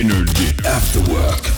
[0.00, 1.48] Energy After Work.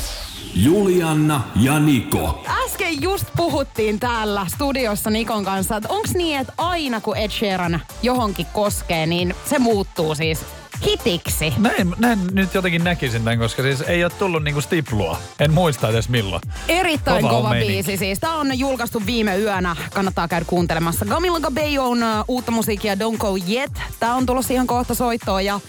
[0.54, 2.44] Julianna ja Niko.
[2.64, 7.80] Äsken just puhuttiin täällä studiossa Nikon kanssa, että onks niin, että aina kun Ed Sheeran
[8.02, 10.40] johonkin koskee, niin se muuttuu siis
[10.86, 11.52] hitiksi.
[11.58, 15.18] Näin, näin nyt jotenkin näkisin tämän, koska siis ei ole tullut niinku stiplua.
[15.40, 16.42] En muista edes milloin.
[16.68, 18.18] Erittäin Kova kova, biisi siis.
[18.20, 19.76] Tää on julkaistu viime yönä.
[19.94, 21.04] Kannattaa käydä kuuntelemassa.
[21.04, 23.72] Camila Cabello on uutta musiikkia Don't Go Yet.
[24.00, 25.60] Tää on tulossa ihan kohta soittoon ja...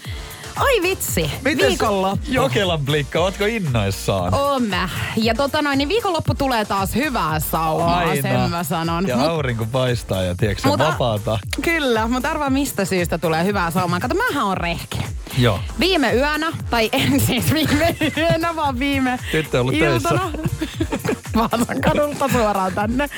[0.56, 2.26] Ai vitsi, viikonloppu.
[2.30, 4.34] Jokelan blikka, ootko innoissaan?
[4.34, 4.90] Oon mä.
[5.18, 9.08] Ja tota noin, niin viikonloppu tulee taas hyvää saumaa, sen mä sanon.
[9.08, 11.40] Ja Mut- aurinko paistaa ja tiedätkö, Mutta- vapaata.
[11.62, 14.00] Kyllä, mutta arvaa mistä syystä tulee hyvää saumaa.
[14.00, 14.98] Kato, mähän on rehki.
[15.38, 15.60] Joo.
[15.80, 20.32] Viime yönä, tai en siis viime yönä, vaan viime Tyttö on ollut iltana.
[21.36, 23.10] Vaasan kadulta suoraan tänne.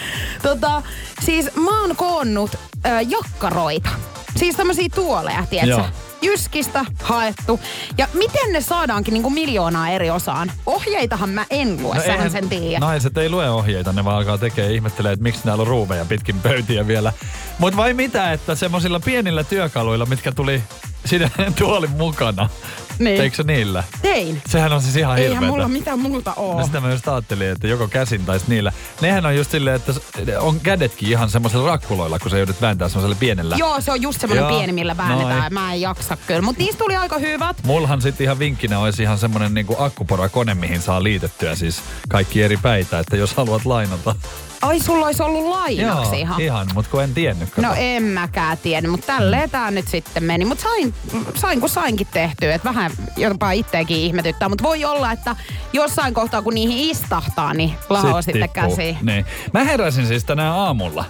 [0.41, 0.81] Tota,
[1.21, 3.89] siis mä oon koonnut äh, jakkaroita.
[4.35, 5.69] Siis tämmösiä tuoleja, tietsä?
[5.69, 5.85] Joo.
[6.23, 7.59] Jyskistä haettu.
[7.97, 10.51] Ja miten ne saadaankin niinku miljoonaa eri osaan?
[10.65, 12.79] Ohjeitahan mä en lue, no sähän sen tiedät.
[12.79, 16.41] Naiset ei lue ohjeita, ne vaan alkaa tekee ihmettelee, että miksi näillä on ruumeja pitkin
[16.41, 17.13] pöytiä vielä.
[17.59, 20.63] Mutta vai mitä, että semmoisilla pienillä työkaluilla, mitkä tuli
[21.05, 21.29] siinä
[21.59, 22.49] tuolin mukana.
[22.99, 23.17] Niin.
[23.17, 23.83] Teikö se niillä?
[24.01, 24.41] Tein.
[24.49, 25.51] Sehän on siis ihan Eihän hirveetä.
[25.51, 26.59] mulla mitään muuta oo.
[26.59, 28.71] No sitä mä just ajattelin, että joko käsin tai niillä.
[29.01, 29.93] Nehän on just silleen, että
[30.39, 33.55] on kädetkin ihan semmoisella rakkuloilla, kun sä joudut vääntää semmoisella pienellä.
[33.59, 35.53] Joo, se on just semmoinen Joo, pieni, millä väännetään.
[35.53, 36.41] Mä en jaksa kyllä.
[36.41, 37.57] Mutta niistä tuli aika hyvät.
[37.63, 42.57] Mullahan sitten ihan vinkkinä olisi ihan semmonen niinku akkuporakone, mihin saa liitettyä siis kaikki eri
[42.57, 44.15] päitä, että jos haluat lainata.
[44.63, 46.41] Ai, sulla olisi ollut lainaksi Joo, ihan.
[46.41, 47.49] ihan, mutta kun en tiennyt.
[47.49, 47.67] kato.
[47.67, 50.45] No en mäkään tiennyt, mutta tälleen tää nyt sitten meni.
[50.45, 50.93] Mutta sain,
[51.35, 54.49] sain kun sainkin tehtyä, että vähän jopa itteekin ihmetyttää.
[54.49, 55.35] Mutta voi olla, että
[55.73, 58.69] jossain kohtaa kun niihin istahtaa, niin Sit sitten tippuu.
[58.75, 58.97] käsiin.
[59.01, 59.25] Niin.
[59.53, 61.05] Mä heräsin siis tänään aamulla.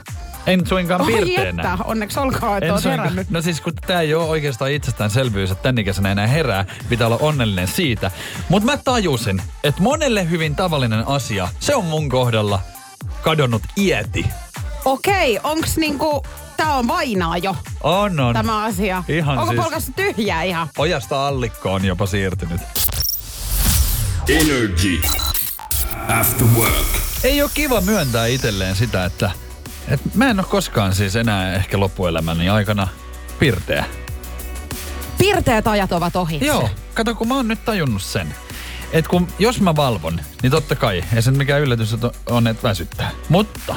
[0.47, 1.63] En suinkaan Oi pirteenä.
[1.73, 3.29] että, onneksi olkoon, että En oot suinkaan- herännyt.
[3.29, 7.17] No siis kun tää ei ole oikeastaan itsestäänselvyys, että tän ikäisenä enää herää, pitää olla
[7.21, 8.11] onnellinen siitä.
[8.49, 12.59] Mutta mä tajusin, että monelle hyvin tavallinen asia, se on mun kohdalla
[13.23, 14.25] kadonnut ieti.
[14.85, 16.23] Okei, onks niinku,
[16.57, 18.33] tää on vainaa jo, On, on.
[18.33, 19.03] tämä asia.
[19.07, 20.67] Ihan Onko siis- polkassa tyhjää ihan?
[20.77, 22.61] Ojasta allikko on jopa siirtynyt.
[24.29, 25.01] Energy
[26.19, 26.87] After Work.
[27.23, 29.31] Ei ole kiva myöntää itselleen sitä, että,
[29.87, 32.87] että mä en ole koskaan siis enää ehkä loppuelämäni aikana
[33.39, 33.85] pirteä.
[35.17, 36.45] Pirteät ajat ovat ohi.
[36.45, 38.35] Joo, kato kun mä oon nyt tajunnut sen.
[38.93, 42.63] Että kun, jos mä valvon, niin totta kai, ei se mikään yllätys että on, että
[42.67, 43.11] väsyttää.
[43.29, 43.75] Mutta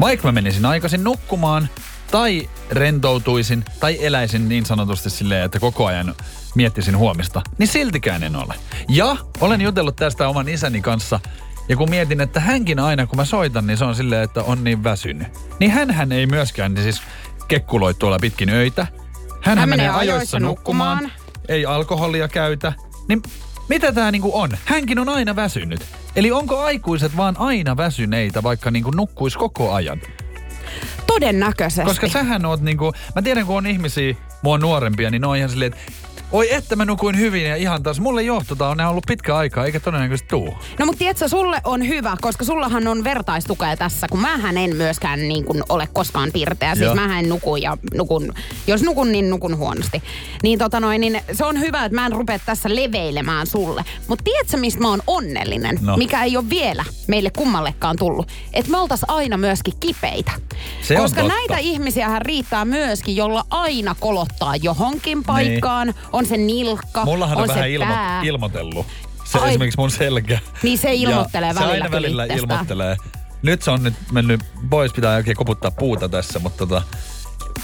[0.00, 1.68] vaikka mä menisin aikaisin nukkumaan,
[2.10, 6.14] tai rentoutuisin, tai eläisin niin sanotusti silleen, että koko ajan
[6.54, 8.54] miettisin huomista, niin siltikään en ole.
[8.88, 11.20] Ja olen jutellut tästä oman isäni kanssa,
[11.68, 14.64] ja kun mietin, että hänkin aina kun mä soitan, niin se on silleen, että on
[14.64, 15.28] niin väsynyt.
[15.60, 17.02] Niin hän ei myöskään niin siis
[17.48, 18.86] kekkuloi tuolla pitkin öitä.
[19.40, 21.22] Hän, Hän menee ajoissa nukkumaan, nukkumaan.
[21.48, 22.72] ei alkoholia käytä.
[23.08, 23.22] Niin
[23.72, 24.50] mitä tää niinku on?
[24.64, 25.80] Hänkin on aina väsynyt.
[26.16, 30.00] Eli onko aikuiset vaan aina väsyneitä, vaikka niinku nukkuis koko ajan?
[31.06, 31.88] Todennäköisesti.
[31.88, 35.50] Koska sähän oot niinku, mä tiedän kun on ihmisiä, mua nuorempia, niin ne on ihan
[35.50, 35.92] silleen, että
[36.32, 38.00] oi että mä nukuin hyvin ja ihan taas.
[38.00, 40.54] Mulle johto on ollut pitkä aikaa, eikä todennäköisesti tuu.
[40.78, 45.28] No mutta tiedätkö, sulle on hyvä, koska sullahan on vertaistukea tässä, kun mähän en myöskään
[45.28, 46.74] niin kuin ole koskaan pirteä.
[46.74, 46.94] Siis Joo.
[46.94, 48.32] mähän en nuku ja nukun,
[48.66, 50.02] jos nukun, niin nukun huonosti.
[50.42, 53.84] Niin tota noin, niin se on hyvä, että mä en rupea tässä leveilemään sulle.
[54.08, 55.78] Mutta tiedätkö, mistä mä oon onnellinen?
[55.80, 55.96] No.
[55.96, 58.28] Mikä ei ole vielä meille kummallekaan tullut.
[58.52, 60.32] Että me oltais aina myöskin kipeitä.
[60.82, 61.34] Se on koska totta.
[61.36, 65.94] näitä ihmisiähän riittää myöskin, jolla aina kolottaa johonkin paikkaan.
[66.12, 67.04] On se nilkka.
[67.04, 68.22] Mullahan on, on vähän se ilmo- pää.
[68.22, 68.86] ilmoitellut.
[69.24, 69.48] Se Ai.
[69.50, 70.38] esimerkiksi mun selkä.
[70.62, 72.96] Niin se ilmoittelee ja välillä Se aina välillä ilmoittelee.
[73.42, 74.40] Nyt se on nyt mennyt
[74.70, 76.82] pois, pitää oikein koputtaa puuta tässä, mutta tota,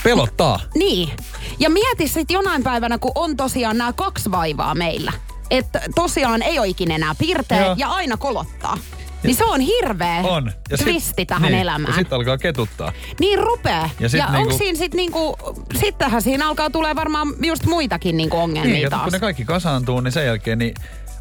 [0.04, 0.60] pelottaa.
[0.74, 1.10] Niin.
[1.58, 5.12] Ja mieti sitten jonain päivänä, kun on tosiaan nämä kaksi vaivaa meillä.
[5.50, 7.74] Että tosiaan ei ole ikinä enää pirteä Joo.
[7.78, 8.78] ja aina kolottaa.
[9.22, 10.52] Niin se on hirveä On.
[10.76, 11.92] sit- twisti tähän niin, elämään.
[11.92, 12.92] Ja sitten alkaa ketuttaa.
[13.20, 13.72] Niin rupee.
[13.72, 15.36] Ja Ja, sit ja niinku- onko siinä sitten niinku,
[15.80, 19.02] sittenhän siinä alkaa tulee varmaan just muitakin niinku ongelmia Niin, taas.
[19.04, 20.74] kun ne kaikki kasaantuu, niin sen jälkeen, niin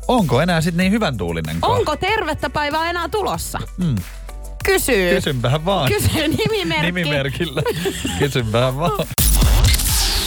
[0.07, 3.59] onko enää sitten niin hyvän tuulinen Onko tervettä päivää enää tulossa?
[3.77, 3.95] Mm.
[4.65, 5.15] Kysyy.
[5.15, 5.91] Kysynpähän vaan.
[5.91, 6.85] Kysyy nimimerkki.
[6.85, 7.61] Nimimerkillä.
[8.19, 9.07] Kysynpähän vaan.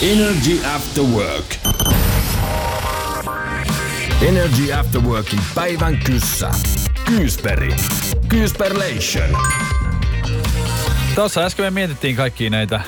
[0.02, 1.46] Energy After Work.
[4.22, 6.50] Energy After Workin päivän kyssä.
[7.16, 7.76] Kyysperi.
[8.28, 9.28] Kyysperlation.
[11.14, 12.80] Tuossa äsken me mietittiin kaikkia näitä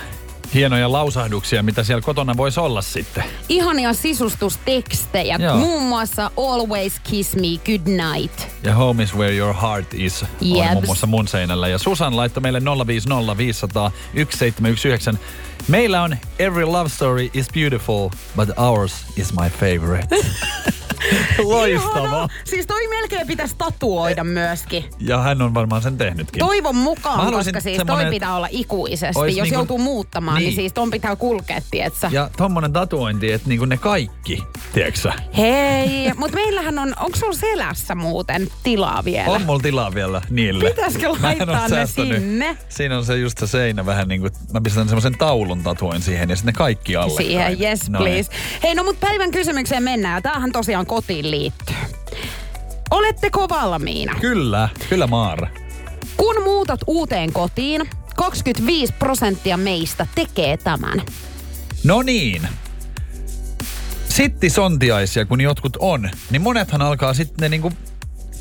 [0.54, 3.24] hienoja lausahduksia, mitä siellä kotona voisi olla sitten.
[3.48, 5.36] Ihania sisustustekstejä.
[5.40, 5.56] Joo.
[5.56, 8.40] Muun muassa Always Kiss Me Goodnight.
[8.62, 10.28] Ja Home is where your heart is on
[10.58, 10.72] Jeps.
[10.72, 11.68] muun muassa mun seinällä.
[11.68, 15.14] Ja Susan laittoi meille 050 500 1719.
[15.68, 20.16] Meillä on Every love story is beautiful, but ours is my favorite.
[21.42, 22.06] Loistavaa.
[22.06, 22.28] Ihana.
[22.44, 24.84] Siis toi melkein pitäisi tatuoida myöskin.
[25.00, 26.38] Ja hän on varmaan sen tehnytkin.
[26.38, 29.20] Toivon mukaan, koska siis semmonen, toi pitää olla ikuisesti.
[29.20, 30.46] Jos niinku- joutuu muuttamaan, niin.
[30.46, 30.56] Niin.
[30.56, 32.08] siis ton pitää kulkea, tietsä.
[32.12, 35.12] Ja tommonen tatuointi, että niinku ne kaikki, tiedätkö sä?
[35.36, 39.30] Hei, mutta meillähän on, onko sulla selässä muuten tilaa vielä?
[39.30, 40.64] On mulla tilaa vielä niille.
[40.70, 42.56] Pitäisikö laittaa ne sinne?
[42.68, 46.30] Siinä on se just se seinä vähän niin kuin, mä pistän semmoisen taulun tatuoin siihen
[46.30, 47.16] ja sitten ne kaikki alle.
[47.16, 47.66] Siihen, kai.
[47.68, 48.04] yes Noin.
[48.04, 48.30] please.
[48.62, 50.22] Hei, no mut päivän kysymykseen mennään.
[50.22, 51.76] Tämähän tosiaan kotiin liittyy.
[52.90, 54.14] Oletteko valmiina?
[54.20, 55.48] Kyllä, kyllä Maara.
[56.16, 61.02] Kun muutat uuteen kotiin, 25 prosenttia meistä tekee tämän.
[61.84, 62.48] No niin.
[64.08, 67.72] Sittisontiaisia, kun jotkut on, niin monethan alkaa sitten niinku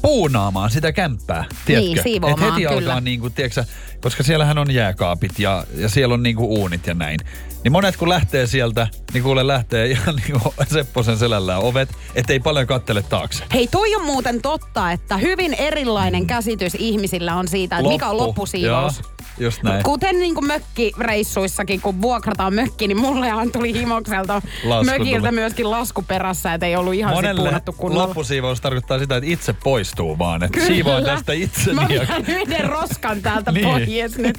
[0.01, 1.89] puunaamaan sitä kämppää, tiedätkö?
[1.89, 2.77] Niin, siivoamaan, Et heti kyllä.
[2.77, 3.71] alkaa niinku, tiedätkö, sä,
[4.01, 7.19] koska siellähän on jääkaapit ja, ja siellä on niinku uunit ja näin.
[7.63, 12.68] Niin monet kun lähtee sieltä, niin kuule lähtee ihan niinku Sepposen selällään ovet, ettei paljon
[12.68, 13.44] kattele taakse.
[13.53, 18.18] Hei, toi on muuten totta, että hyvin erilainen käsitys ihmisillä on siitä, että mikä on
[18.18, 18.27] Loppu.
[18.27, 19.00] loppusiivous.
[19.00, 19.83] Joo, just näin.
[19.83, 25.31] Kuten niin kuin mökkireissuissakin, kun vuokrataan mökki, niin mullehan tuli himokselta Lasku mökiltä tuli.
[25.31, 28.07] myöskin lasku perässä, että ei ollut ihan Monelle puunattu kunnolla.
[28.07, 30.43] loppusiivous tarkoittaa sitä, että itse poistuu vaan.
[30.43, 31.75] Että siivoan tästä itseni.
[31.75, 33.67] Mä vedän yhden roskan täältä Niin.
[33.67, 34.38] pois nyt.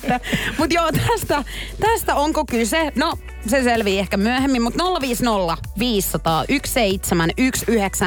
[0.58, 1.44] Mutta joo, tästä,
[1.80, 2.92] tästä onko kyse?
[2.96, 3.12] No,
[3.46, 8.06] se selvii ehkä myöhemmin, mutta 050 500 1719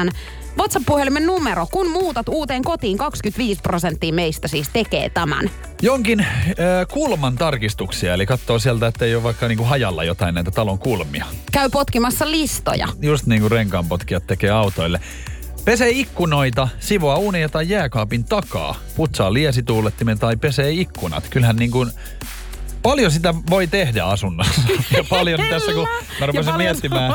[0.58, 1.66] WhatsApp-puhelimen numero.
[1.72, 5.50] Kun muutat uuteen kotiin, 25 prosenttia meistä siis tekee tämän.
[5.82, 6.26] Jonkin äh,
[6.92, 11.24] kulman tarkistuksia, eli katsoo sieltä, että ei ole vaikka niinku hajalla jotain näitä talon kulmia.
[11.52, 12.88] Käy potkimassa listoja.
[13.02, 15.00] Just niin kuin renkaanpotkijat tekee autoille.
[15.64, 21.24] Pesee ikkunoita, sivoaa uunia tai jääkaapin takaa, putsaa liesituulettimen tai pesee ikkunat.
[21.30, 21.90] Kyllähän niin kuin
[22.86, 24.60] paljon sitä voi tehdä asunnossa.
[24.96, 25.88] Ja paljon tässä kun
[26.20, 27.14] mä rupesin paljon miettimään,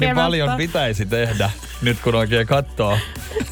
[0.00, 1.50] niin paljon pitäisi tehdä,
[1.82, 2.98] nyt kun oikein katsoo.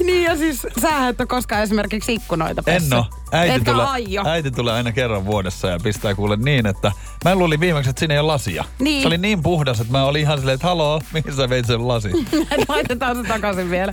[0.05, 2.87] Niin ja siis sä et ole koskaan esimerkiksi ikkunoita pessy.
[2.87, 3.06] En oo.
[3.32, 4.23] Äiti Etkä tulee, aio.
[4.26, 6.93] äiti tulee aina kerran vuodessa ja pistää kuule niin, että
[7.25, 8.64] mä luulin viimeksi, että siinä ei ole lasia.
[8.79, 9.02] Niin.
[9.02, 11.88] Se oli niin puhdas, että mä olin ihan silleen, että haloo, mihin sä veit sen
[11.88, 12.08] lasi?
[12.69, 13.93] Laitetaan se takaisin vielä.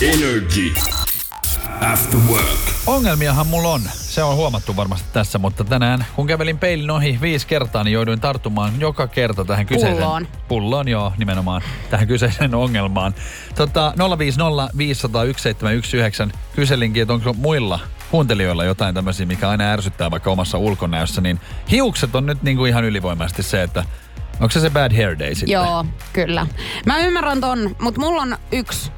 [0.00, 0.74] Energy.
[1.92, 2.58] After Work.
[2.86, 3.82] Ongelmiahan mulla on.
[4.10, 8.20] Se on huomattu varmasti tässä, mutta tänään kun kävelin peilin ohi viisi kertaa, niin jouduin
[8.20, 9.96] tarttumaan joka kerta tähän kyseiseen...
[9.96, 10.28] Pulloon.
[10.48, 13.14] Pulloon, joo, nimenomaan tähän kyseiseen ongelmaan.
[13.54, 17.78] Tota, 050 500 1719 kyselinkin, että onko muilla
[18.10, 21.40] kuuntelijoilla jotain tämmöisiä, mikä aina ärsyttää vaikka omassa ulkonäössä, niin
[21.70, 23.84] hiukset on nyt niinku ihan ylivoimaisesti se, että
[24.40, 25.52] onko se se bad hair day sitten?
[25.52, 26.46] Joo, kyllä.
[26.86, 28.90] Mä ymmärrän ton, mutta mulla on yksi,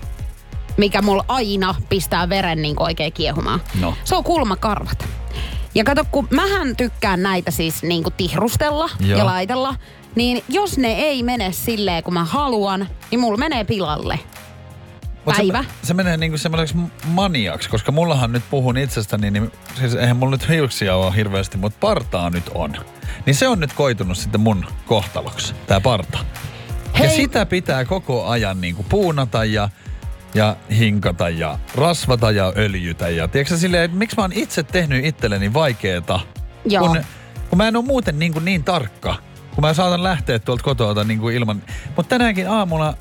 [0.76, 3.60] mikä mulla aina pistää veren niin oikein kiehumaan.
[3.80, 3.94] No.
[4.04, 5.08] Se on kulmakarvat.
[5.74, 9.18] Ja kato, kun mähän tykkään näitä siis niin kuin tihrustella Joo.
[9.18, 9.74] ja laitella,
[10.14, 14.18] niin jos ne ei mene silleen, kun mä haluan, niin mulla menee pilalle.
[15.24, 15.62] Mut Päivä.
[15.62, 16.74] Se, se menee niinku semmoiseksi
[17.04, 21.78] maniaksi, koska mullahan nyt puhun itsestäni, niin siis eihän mulla nyt hiuksia ole hirveästi, mutta
[21.80, 22.76] partaa nyt on.
[23.26, 26.18] Niin se on nyt koitunut sitten mun kohtaloksi, tää parta.
[26.98, 27.06] Hei.
[27.06, 29.68] Ja sitä pitää koko ajan niinku puunata ja,
[30.34, 33.08] ja hinkata ja rasvata ja öljytä.
[33.08, 36.20] Ja tiedätkö silleen, että miksi mä oon itse tehnyt itselleni vaikeeta,
[36.64, 36.88] Joo.
[36.88, 37.00] kun,
[37.50, 39.14] kun mä en ole muuten niin, kuin niin tarkka,
[39.54, 41.62] kun mä saatan lähteä tuolta kotoa niin kuin ilman.
[41.96, 42.94] Mutta tänäänkin aamulla,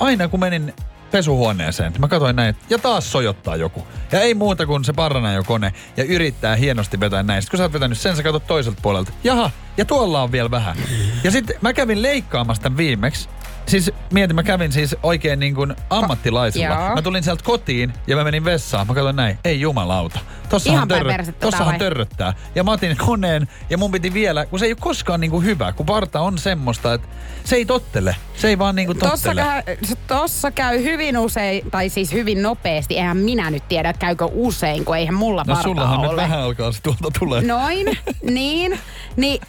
[0.00, 0.74] aina kun menin
[1.10, 3.86] pesuhuoneeseen, mä katsoin näin, ja taas sojottaa joku.
[4.12, 7.42] Ja ei muuta kuin se parranaajokone ja yrittää hienosti vetää näin.
[7.42, 9.12] Sitten kun sä oot vetänyt sen, sä katsot toiselta puolelta.
[9.24, 10.76] Jaha, ja tuolla on vielä vähän.
[11.24, 13.28] Ja sitten mä kävin leikkaamassa tämän viimeksi.
[13.66, 16.66] Siis mietin, mä kävin siis oikein niin kuin ammattilaisilla.
[16.74, 16.94] Joo.
[16.94, 18.86] Mä tulin sieltä kotiin ja mä menin vessaan.
[18.86, 20.18] Mä katsoin näin, ei jumalauta.
[20.48, 22.34] Tossahan, törrö, tää tossahan törröttää.
[22.54, 25.72] Ja mä otin koneen ja mun piti vielä, kun se ei ole koskaan niinku hyvä,
[25.72, 27.08] kun parta on semmoista, että
[27.44, 28.16] se ei tottele.
[28.36, 29.62] Se ei vaan niinku Tossa tottele.
[29.64, 32.96] käy, tossa käy hyvin usein, tai siis hyvin nopeasti.
[32.96, 36.22] Eihän minä nyt tiedä, että käykö usein, kun eihän mulla No partaa sullahan nyt ole.
[36.22, 37.42] vähän alkaa se tuolta tulee.
[37.42, 37.86] Noin,
[38.30, 38.78] niin.
[39.16, 39.40] Niin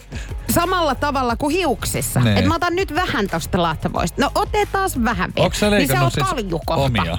[0.50, 2.20] samalla tavalla kuin hiuksissa.
[2.20, 2.40] Nee.
[2.40, 3.64] Et mä otan nyt vähän tosta
[4.12, 4.40] latvoista.
[4.40, 5.46] No otetaan vähän vielä.
[5.46, 6.84] Onko sä niin se leikannut on siis kaljukohta.
[6.84, 7.18] omia?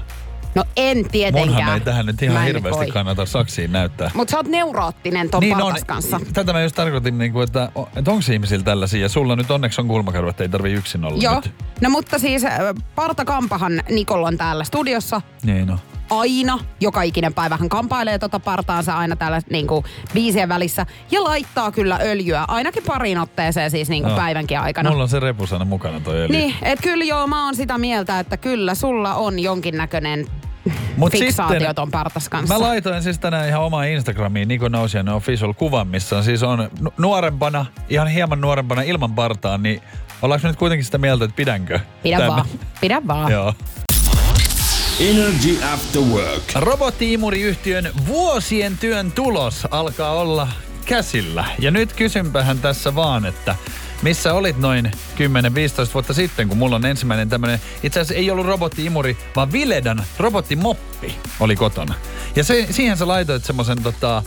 [0.55, 1.49] No en tietenkään.
[1.49, 2.87] Munhan ei tähän nyt ihan hirveästi voi.
[2.87, 4.11] kannata saksiin näyttää.
[4.15, 6.21] Mut sä oot neuroottinen ton niin partas kanssa.
[6.33, 9.01] Tätä mä just tarkoitin, niin kuin, että, että onko ihmisillä tällaisia.
[9.01, 11.35] Ja sulla nyt onneksi on kulmakarvat, ei tarvi yksin olla Joo.
[11.35, 11.55] nyt.
[11.81, 12.53] No mutta siis äh,
[12.95, 15.79] Parta Kampahan Nikol on täällä studiossa Niin no.
[16.11, 19.85] Aina, joka ikinen päivä hän kampailee tota partaansa aina täällä niinku
[20.15, 24.17] biisien välissä ja laittaa kyllä öljyä ainakin pariin otteeseen siis niinku Joo.
[24.19, 24.91] päivänkin aikana.
[24.91, 26.29] Mulla on se repusana mukana toi öljy.
[26.37, 30.27] Niin, et kyllä joo, mä oon sitä mieltä, että kyllä sulla on jonkinnäköinen
[30.97, 32.55] Mut fiksaatio sitten- ton partas kanssa.
[32.55, 36.71] Mä laitoin siis tänään ihan omaan Instagramiin Niko Nousian official kuvan, missä on siis on
[36.81, 39.83] nu- nuorempana, ihan hieman nuorempana ilman partaa, niin
[40.23, 41.81] ollaanko nyt kuitenkin sitä mieltä, että pidänkö?
[42.03, 42.47] Pidä Tämä- vaan,
[42.81, 43.33] pidä vaan.
[43.33, 43.55] Joo.
[45.01, 46.43] Energy After Work.
[46.55, 50.49] Robottiimuriyhtiön vuosien työn tulos alkaa olla
[50.85, 51.45] käsillä.
[51.59, 53.55] Ja nyt kysympähän tässä vaan, että
[54.03, 54.91] missä olit noin 10-15
[55.95, 61.15] vuotta sitten, kun mulla on ensimmäinen tämmönen, itse asiassa ei ollut robottiimuri, vaan Viledan robottimoppi
[61.41, 61.95] oli kotona.
[62.37, 64.23] Ja se, siihen sä laitoit semmoisen tota,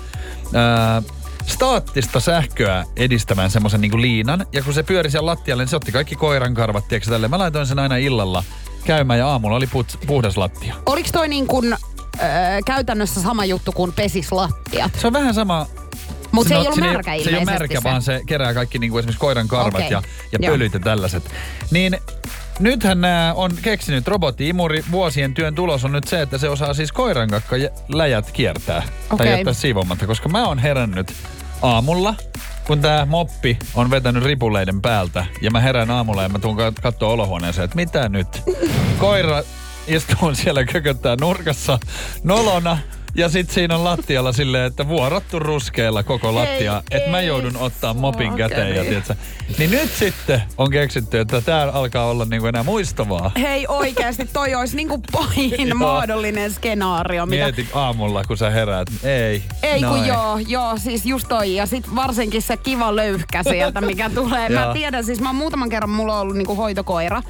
[0.53, 1.01] ää,
[1.47, 4.45] staattista sähköä edistämään semmoisen niinku liinan.
[4.53, 7.31] Ja kun se pyöri siellä lattialle, niin se otti kaikki koiran karvat, tiedätkö, tälleen.
[7.31, 8.43] Mä laitoin sen aina illalla
[8.85, 10.75] käymään ja aamulla oli puts, puhdas lattia.
[10.85, 12.27] Oliko toi niin kuin, öö,
[12.65, 14.91] käytännössä sama juttu kuin pesis lattiat?
[15.01, 15.65] Se on vähän sama.
[16.31, 17.83] Mut se ei on- ollut märkä Se ei ole märkä, se.
[17.83, 19.91] vaan se kerää kaikki niin kuin esimerkiksi koiran karvat Okei.
[19.91, 20.51] ja, ja Joo.
[20.53, 21.23] pölyt ja tällaiset.
[21.71, 21.97] Niin
[22.59, 24.83] nythän nämä on keksinyt robotti-imuri.
[24.91, 27.29] Vuosien työn tulos on nyt se, että se osaa siis koiran
[27.93, 28.81] läjät kiertää.
[28.81, 29.31] Tai Okei.
[29.31, 31.13] jättää siivoamatta, koska mä oon herännyt
[31.61, 32.15] aamulla,
[32.69, 35.25] kun tää moppi on vetänyt ripuleiden päältä.
[35.41, 38.27] Ja mä herään aamulla ja mä tuun kat- kattoo olohuoneeseen, että mitä nyt?
[38.97, 39.43] Koira
[39.87, 41.79] istuu siellä kököttää nurkassa
[42.23, 42.77] nolona.
[43.15, 47.93] Ja sit siinä on lattialla silleen, että vuorottu ruskeella koko lattia, että mä joudun ottaa
[47.93, 48.75] mopin käteen.
[48.75, 49.15] Ja tiiätkö,
[49.57, 53.31] niin nyt sitten on keksitty, että tää alkaa olla niinku enää muistavaa.
[53.39, 57.25] Hei oikeasti, toi olisi niinku pahin mahdollinen skenaario.
[57.25, 57.43] Mitä...
[57.43, 58.87] Mieti aamulla, kun sä heräät.
[59.03, 59.43] Ei.
[59.63, 60.07] Ei kun noin.
[60.07, 61.55] joo, joo, siis just toi.
[61.55, 64.49] Ja sit varsinkin se kiva löyhkä sieltä, mikä tulee.
[64.49, 67.21] Mä tiedän, siis mä oon muutaman kerran, mulla on ollut niinku hoitokoira.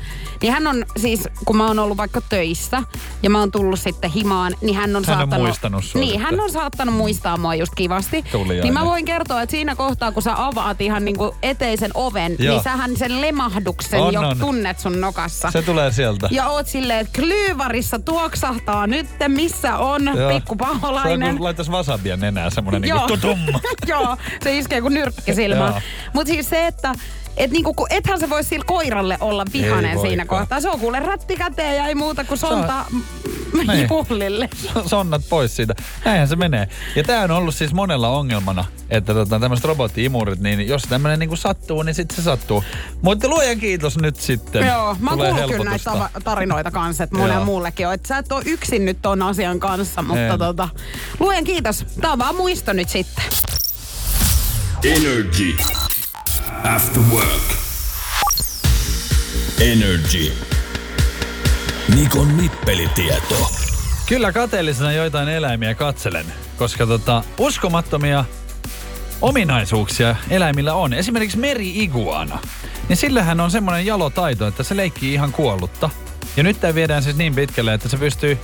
[0.41, 2.83] Niin hän on siis, kun mä oon ollut vaikka töissä
[3.23, 5.49] ja mä oon tullut sitten himaan, niin hän on Hän on saattanut...
[5.71, 6.25] muistanut sua Niin, sitten.
[6.37, 8.23] hän on saattanut muistaa mua just kivasti.
[8.31, 8.63] Tuliainen.
[8.63, 12.53] Niin mä voin kertoa, että siinä kohtaa, kun sä avaat ihan niinku eteisen oven, Joo.
[12.53, 14.39] niin sähän sen lemahduksen On, jo on.
[14.39, 15.51] tunnet sun nokassa.
[15.51, 16.27] Se tulee sieltä.
[16.31, 20.29] Ja oot silleen, että klyyvarissa tuoksahtaa nyt, missä on Joo.
[20.33, 21.35] pikku Se on paholainen.
[21.35, 23.39] kun laittaisi wasabia nenää semmonen niinku tutum.
[23.87, 25.81] Joo, se iskee kuin nyrkki silmään.
[26.13, 26.93] Mutta siis se, että
[27.39, 30.39] et niinku, kun ethän se voi sillä koiralle olla vihanen Ei siinä voikaan.
[30.39, 30.61] kohtaa.
[30.61, 32.85] Se on kuule rätti käteen ja ei muuta kuin sonta
[33.67, 33.87] Niin.
[33.89, 34.49] juhlille.
[34.85, 35.75] sonnat pois siitä.
[36.05, 36.67] Näinhän se menee.
[36.95, 41.35] Ja tämä on ollut siis monella ongelmana, että tota, tämmöiset robotti-imurit, niin jos tämmöinen niinku
[41.35, 42.63] sattuu, niin sitten se sattuu.
[43.01, 44.67] Mutta luojan kiitos nyt sitten.
[44.67, 47.45] Joo, mä oon kuullut kyllä näitä tarinoita kanssa, että Joo.
[47.45, 47.93] muullekin on.
[47.93, 50.39] Että sä et ole yksin nyt ton asian kanssa, mutta En.
[50.39, 50.69] tota,
[51.19, 51.85] luojan kiitos.
[52.01, 53.23] Tää on vaan muisto nyt sitten.
[54.83, 55.55] Energy.
[56.63, 57.43] After Work.
[59.61, 60.33] Energy.
[61.95, 63.51] Nikon nippelitieto.
[64.05, 66.25] Kyllä kateellisena joitain eläimiä katselen,
[66.57, 68.25] koska tota, uskomattomia
[69.21, 70.93] ominaisuuksia eläimillä on.
[70.93, 72.39] Esimerkiksi meri-iguana.
[72.89, 75.89] Niin sillähän on semmoinen jalotaito, että se leikkii ihan kuollutta.
[76.37, 78.37] Ja nyt tämä viedään siis niin pitkälle, että se pystyy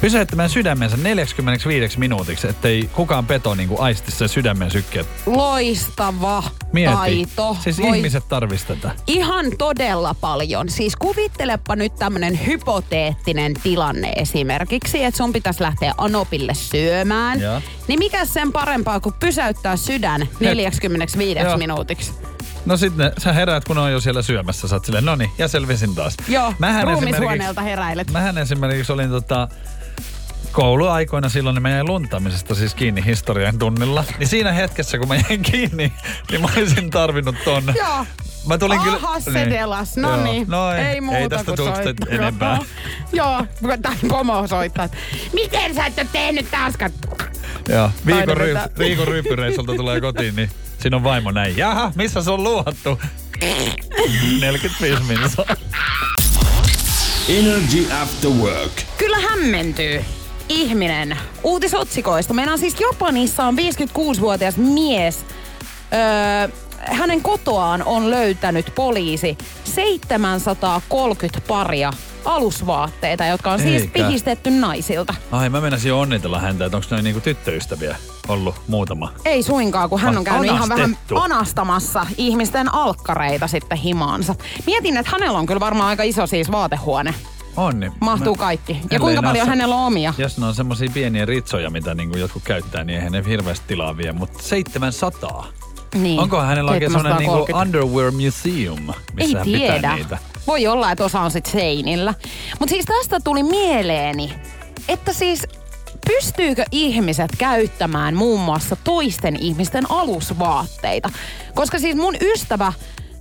[0.00, 5.06] pysäyttämään sydämensä 45 minuutiksi, ettei kukaan peto niin kuin aisti sen sydämen sykkeet.
[5.26, 6.42] Loistava
[6.72, 6.94] Mieti.
[6.94, 7.56] taito.
[7.60, 8.90] Siis Voi ihmiset tarvitsisi tätä.
[9.06, 10.68] Ihan todella paljon.
[10.68, 17.40] Siis kuvittelepa nyt tämmönen hypoteettinen tilanne esimerkiksi, että sun pitäisi lähteä Anopille syömään.
[17.40, 17.60] Joo.
[17.88, 21.56] Niin mikä sen parempaa kuin pysäyttää sydän 45 Joo.
[21.56, 22.12] minuutiksi?
[22.66, 24.68] No sitten sä heräät, kun on jo siellä syömässä.
[24.68, 26.16] Sä oot silleen, no niin, ja selvisin taas.
[26.28, 28.10] Joo, Mähän ruumishuoneelta heräilet.
[28.10, 29.48] Mähän esimerkiksi olin tota,
[30.52, 34.04] kouluaikoina silloin niin meidän luntamisesta siis kiinni historian tunnilla.
[34.18, 35.92] Niin siinä hetkessä, kun mä jäin kiinni,
[36.30, 37.62] niin mä olisin tarvinnut ton.
[37.76, 38.06] Joo.
[38.46, 38.96] Mä tulin kyllä...
[38.96, 39.96] Aha, se delas.
[39.96, 40.24] No Joo.
[40.24, 40.44] niin.
[40.48, 42.58] No ei, ei muuta ei tästä kuin tule soit- sitten enempää.
[43.12, 43.46] Joo,
[43.82, 44.88] tai pomo soittaa.
[45.32, 46.90] Miten sä et ole tehnyt taaskaan?
[47.68, 47.90] Joo.
[48.06, 51.56] Viikon, ryy, viikon ryyppyreissulta tulee kotiin, niin siinä on vaimo näin.
[51.56, 53.00] Jaha, missä se on luohattu?
[54.40, 55.56] 45 minuuttia.
[57.28, 58.72] Energy After Work.
[58.98, 60.04] Kyllä hämmentyy
[60.50, 62.34] ihminen uutisotsikoista.
[62.34, 65.24] Meillä on siis Japanissa on 56-vuotias mies.
[65.92, 71.92] Öö, hänen kotoaan on löytänyt poliisi 730 paria
[72.24, 73.92] alusvaatteita, jotka on siis Eikä.
[73.92, 75.14] pihistetty naisilta.
[75.32, 77.96] Ai, mä menisin jo onnitella häntä, että onko noin niinku tyttöystäviä
[78.28, 79.12] ollut muutama.
[79.24, 81.16] Ei suinkaan, kun hän on käynyt ihan vähän Anastettu.
[81.16, 84.34] anastamassa ihmisten alkkareita sitten himaansa.
[84.66, 87.14] Mietin, että hänellä on kyllä varmaan aika iso siis vaatehuone.
[87.56, 88.72] On, niin Mahtuu mä- kaikki.
[88.72, 90.14] Ja ellei kuinka paljon nassa- hänellä on omia?
[90.18, 93.96] Jos ne on semmosia pieniä ritsoja, mitä niinku jotkut käyttää, niin eihän ne hirveästi tilaa
[93.96, 95.46] vie, mutta 700.
[95.94, 96.20] Niin.
[96.20, 97.78] Onko hänellä oikein semmoinen niinku 730?
[97.78, 99.74] underwear museum, missä Ei hän tiedä.
[99.76, 100.18] pitää niitä?
[100.46, 102.14] Voi olla, että osa on sit seinillä.
[102.60, 104.32] Mutta siis tästä tuli mieleeni,
[104.88, 105.46] että siis
[106.06, 111.10] pystyykö ihmiset käyttämään muun muassa toisten ihmisten alusvaatteita?
[111.54, 112.72] Koska siis mun ystävä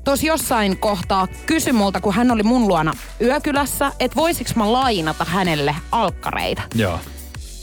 [0.09, 5.25] tuossa jossain kohtaa kysyi multa, kun hän oli mun luona yökylässä, että voisiks mä lainata
[5.25, 6.61] hänelle alkkareita.
[6.75, 6.99] Joo.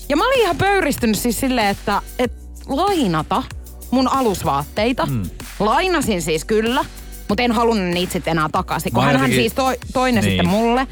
[0.08, 2.36] Ja mä olin ihan pöyristynyt siis silleen, että, että
[2.68, 3.42] lainata
[3.90, 5.06] mun alusvaatteita.
[5.06, 5.22] Mm.
[5.58, 6.84] Lainasin siis kyllä,
[7.28, 8.92] mutta en halunnut niitä sitten enää takaisin.
[8.92, 10.30] Kun hän jotenkin- siis toi, toi ne Niin.
[10.30, 10.86] sitten mulle.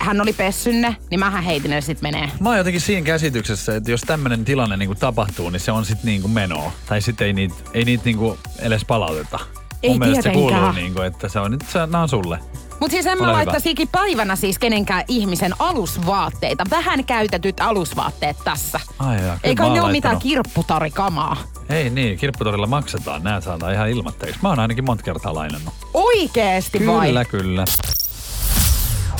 [0.00, 2.30] Hän oli pessynne, niin mähän heitin ne sitten menee.
[2.40, 6.06] Mä oon jotenkin siinä käsityksessä, että jos tämmöinen tilanne niinku tapahtuu, niin se on sitten
[6.06, 6.72] niinku menoa.
[6.86, 9.38] Tai sitten ei niitä ei niit niinku edes palauteta.
[9.82, 10.60] Ei Mun mielestä se tietenkään.
[10.60, 12.38] kuuluu niinku, että se on nyt, se, nää on sulle.
[12.80, 16.64] Mutta siis en mä laittaisi ikipäivänä siis kenenkään ihmisen alusvaatteita.
[16.70, 18.80] Vähän käytetyt alusvaatteet tässä.
[18.98, 21.36] Ai jaa, Eikä ne ole mitään kirpputarikamaa.
[21.70, 23.22] Ei niin, kirpputorilla maksetaan.
[23.22, 24.38] Nää saadaan ihan ilmatteeksi.
[24.42, 25.74] Mä oon ainakin monta kertaa lainannut.
[25.94, 27.06] Oikeesti vai?
[27.06, 27.64] Kyllä, kyllä.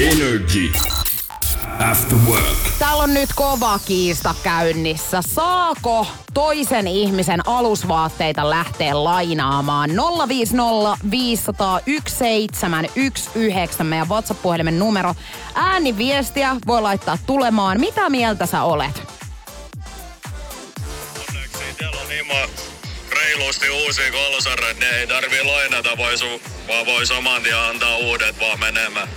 [0.00, 0.72] Energy.
[1.90, 2.44] After work.
[2.78, 5.22] Täällä on nyt kova kiista käynnissä.
[5.22, 9.90] Saako toisen ihmisen alusvaatteita lähteä lainaamaan?
[10.28, 15.14] 050 500 1719 meidän WhatsApp-puhelimen numero.
[15.54, 17.80] Ääniviestiä voi laittaa tulemaan.
[17.80, 19.02] Mitä mieltä sä olet?
[21.28, 22.26] Onneksi itsellä on niin
[23.12, 28.40] reilusti uusia kolsaret, ne ei tarvii lainata, voi su- vaan voi saman tien antaa uudet
[28.40, 29.07] vaan menemään.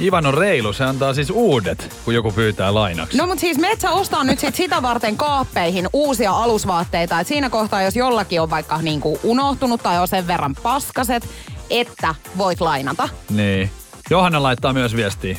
[0.00, 3.18] Ivan on reilu, se antaa siis uudet, kun joku pyytää lainaksi.
[3.18, 7.20] No mutta siis metsä ostaa nyt sit sitä varten kaappeihin uusia alusvaatteita.
[7.20, 11.28] Et siinä kohtaa, jos jollakin on vaikka niinku unohtunut tai on sen verran paskaset,
[11.70, 13.08] että voit lainata.
[13.30, 13.70] Niin.
[14.10, 15.36] Johanna laittaa myös viestiä.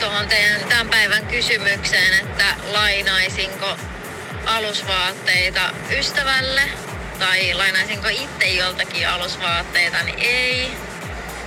[0.00, 3.66] tuohon teidän tämän päivän kysymykseen, että lainaisinko
[4.46, 5.60] alusvaatteita
[5.98, 6.62] ystävälle
[7.18, 10.70] tai lainaisinko itse joltakin alusvaatteita, niin ei.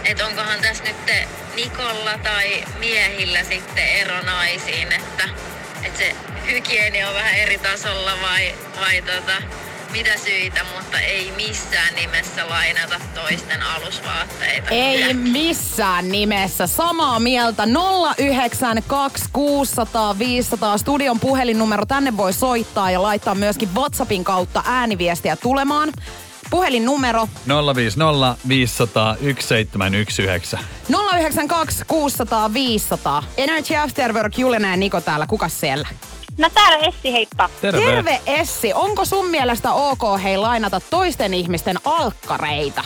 [0.03, 5.23] Että onkohan tässä nyt te Nikolla tai miehillä sitten ero naisiin, että,
[5.83, 6.15] että se
[6.51, 9.41] hygienia on vähän eri tasolla vai, vai tota,
[9.91, 14.69] mitä syitä, mutta ei missään nimessä lainata toisten alusvaatteita.
[14.69, 16.67] Ei missään nimessä.
[16.67, 17.63] Samaa mieltä.
[18.17, 21.85] 092 600 500 studion puhelinnumero.
[21.85, 25.91] Tänne voi soittaa ja laittaa myöskin WhatsAppin kautta ääniviestiä tulemaan.
[26.49, 27.27] Puhelinnumero
[27.75, 30.57] 050 500 1719.
[30.89, 33.23] 092 600 500.
[33.37, 35.27] Energy After Work, ja Niko täällä.
[35.27, 35.87] Kukas siellä?
[36.37, 37.49] No täällä Essi, heippa.
[37.61, 37.85] Terve.
[37.85, 38.73] Terve Essi.
[38.73, 42.83] Onko sun mielestä ok hei lainata toisten ihmisten alkkareita?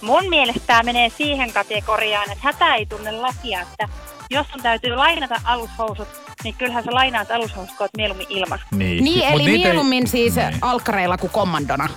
[0.00, 3.88] Mun mielestä tämä menee siihen kategoriaan, että hätä ei tunne lakia, että
[4.30, 6.08] jos sun täytyy lainata alushousut,
[6.44, 8.58] niin kyllähän sä lainaat alushousut koot mieluummin ilman.
[8.70, 10.58] Niin, Niin, eli niitä ei- mieluummin siis Niin.
[10.62, 11.88] alkkareilla kuin kommandona.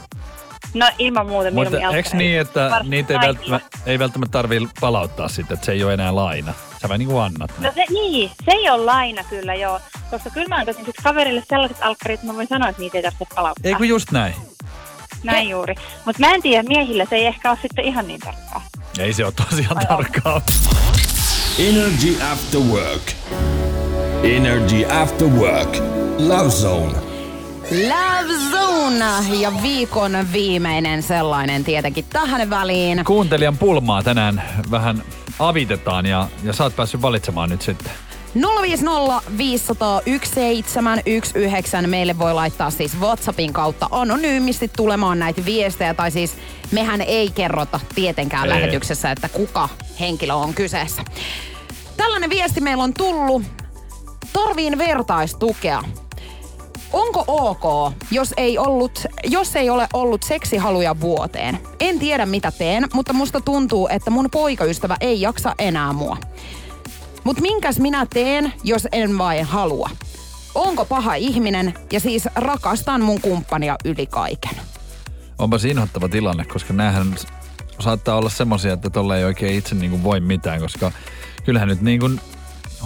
[0.74, 5.28] No ilman muuta Mutta eikö niin, että Varsinkin niitä ei välttämättä, ei välttämättä tarvii palauttaa
[5.28, 6.54] sitten, että se ei ole enää laina.
[6.82, 7.68] Sä vähän niin kuin annat ne.
[7.68, 9.80] No se, niin, se ei ole laina kyllä joo.
[10.12, 13.04] Koska kyllä mä antaisin sit kaverille sellaiset alkkarit, että mä voin sanoa, että niitä ei
[13.04, 13.70] tarvitse palauttaa.
[13.70, 14.34] Ei kun just näin.
[15.24, 15.76] Näin juuri.
[16.06, 18.64] Mutta mä en tiedä, miehillä se ei ehkä ole sitten ihan niin tarkkaa.
[19.00, 20.42] Ei se ole tosiaan tarkkaa.
[21.60, 23.12] Energy After Work.
[24.24, 25.78] Energy After Work.
[26.18, 27.12] Love Zone.
[27.74, 33.06] Love Zone ja viikon viimeinen sellainen tietenkin tähän väliin.
[33.06, 35.04] Kuuntelijan pulmaa tänään vähän
[35.40, 37.92] avitetaan ja, ja sä oot päässyt valitsemaan nyt sitten.
[38.62, 45.94] 050 500 1719 meille voi laittaa siis WhatsAppin kautta anonyymisti tulemaan näitä viestejä.
[45.94, 46.38] Tai siis
[46.72, 48.50] mehän ei kerrota tietenkään Ei.
[48.50, 51.04] lähetyksessä, että kuka henkilö on kyseessä.
[51.98, 53.44] Tällainen viesti meillä on tullut.
[54.34, 55.84] Tarviin vertaistukea.
[56.94, 61.60] Onko ok, jos ei, ollut, jos ei ole ollut seksihaluja vuoteen?
[61.80, 66.18] En tiedä mitä teen, mutta musta tuntuu, että mun poikaystävä ei jaksa enää mua.
[67.24, 69.90] Mut minkäs minä teen, jos en vain halua?
[70.56, 74.56] Onko paha ihminen ja siis rakastan mun kumppania yli kaiken?
[75.38, 77.16] Onpa inhottava tilanne, koska näähän
[77.80, 80.92] saattaa olla semmosia, että tolle ei oikein itse niin kuin voi mitään, koska
[81.46, 82.22] kyllähän nyt niin kuin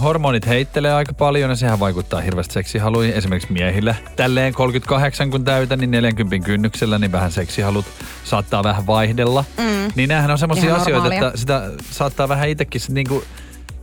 [0.02, 3.14] hormonit heittelee aika paljon ja sehän vaikuttaa hirveästi seksihaluihin.
[3.14, 7.86] Esimerkiksi miehillä tälleen 38 kun täytän, niin 40 kynnyksellä, niin vähän seksihalut
[8.24, 9.44] saattaa vähän vaihdella.
[9.58, 9.92] Mm.
[9.94, 11.26] Niin näähän on semmoisia asioita, normaalia.
[11.28, 13.24] että sitä saattaa vähän itsekin sit niinku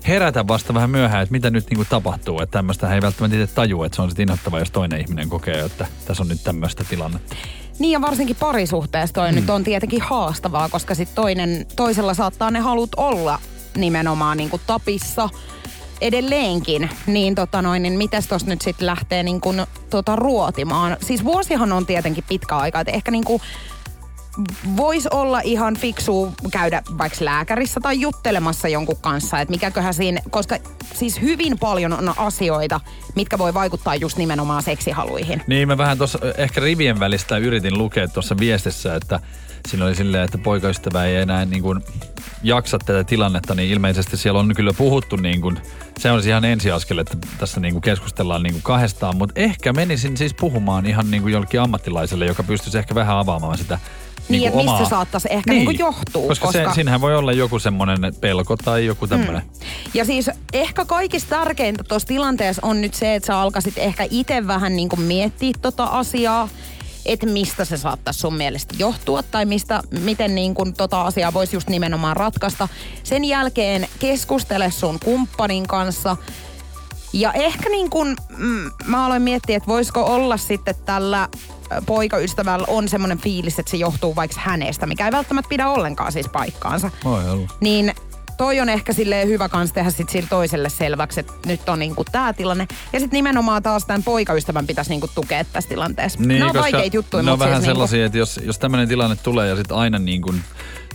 [0.08, 2.42] herätä vasta vähän myöhään, että mitä nyt niinku tapahtuu.
[2.42, 5.60] Että tämmöistä ei välttämättä itse tajua, että se on sitten inhottavaa, jos toinen ihminen kokee,
[5.60, 7.36] että tässä on nyt tämmöistä tilannetta.
[7.80, 9.36] Niin ja varsinkin parisuhteessa toi mm.
[9.36, 13.40] nyt on tietenkin haastavaa, koska sit toinen, toisella saattaa ne halut olla
[13.78, 15.30] nimenomaan niin kuin tapissa
[16.02, 20.98] edelleenkin, niin, tota noin, niin mites tos nyt sitten lähtee niin kuin, tota, ruotimaan?
[21.02, 23.26] Siis vuosihan on tietenkin pitkä aika, että ehkä niin
[24.78, 30.58] voisi olla ihan fiksu käydä vaikka lääkärissä tai juttelemassa jonkun kanssa, että mikäköhän siinä, koska
[30.94, 32.80] siis hyvin paljon on asioita,
[33.16, 35.42] mitkä voi vaikuttaa just nimenomaan seksihaluihin.
[35.48, 39.20] Niin, mä vähän tuossa ehkä rivien välistä yritin lukea tuossa viestissä, että
[39.68, 41.82] siinä oli silleen, että poikaystävä ei enää niin kuin
[42.44, 45.60] jaksa tätä tilannetta, niin ilmeisesti siellä on kyllä puhuttu niin kuin,
[46.00, 50.18] se on ihan ensiaskel, että tässä niin kuin keskustellaan niin kuin kahdestaan, mutta ehkä menisin
[50.18, 53.80] siis puhumaan ihan niin kuin jollekin ammattilaiselle, joka pystyisi ehkä vähän avaamaan sitä
[54.30, 54.84] Niin, niin että mistä omaa...
[54.86, 55.68] se saattaisi ehkä niin.
[55.68, 56.28] Niin johtuu.
[56.28, 56.70] Koska, koska...
[56.70, 59.42] Se, siinähän voi olla joku semmoinen pelko tai joku tämmöinen.
[59.42, 59.68] Mm.
[59.94, 64.48] Ja siis ehkä kaikista tärkeintä tuossa tilanteessa on nyt se, että sä alkaisit ehkä itse
[64.48, 66.50] vähän niin kuin miettiä tota asiaa
[67.06, 71.56] että mistä se saattaisi sun mielestä johtua tai mistä, miten niin kuin tota asiaa voisi
[71.56, 72.68] just nimenomaan ratkaista.
[73.04, 76.18] Sen jälkeen keskustele sun kumppanin kanssa
[77.14, 81.30] ja ehkä niin kuin, mm, mä aloin miettiä, että voisiko olla sitten tällä
[81.86, 86.30] poikaystävällä on semmoinen fiilis, että se johtuu vaikka hänestä, mikä ei välttämättä pidä ollenkaan siis
[86.30, 86.92] paikkaansa.
[87.04, 87.48] Voi olla.
[87.62, 87.96] Niin
[88.38, 92.04] toi on ehkä sille hyvä kans tehdä sit sille toiselle selväksi, että nyt on niinku
[92.12, 92.68] tää tilanne.
[92.94, 96.20] Ja sitten nimenomaan taas tämän poikaystävän pitäisi niinku tukea tässä tilanteessa.
[96.20, 98.06] Niin, ne on vaikeita juttuja, Ne on mutta vähän siis sellaisia, niinku...
[98.06, 100.44] että jos, jos tämmöinen tilanne tulee ja sitten aina niin kuin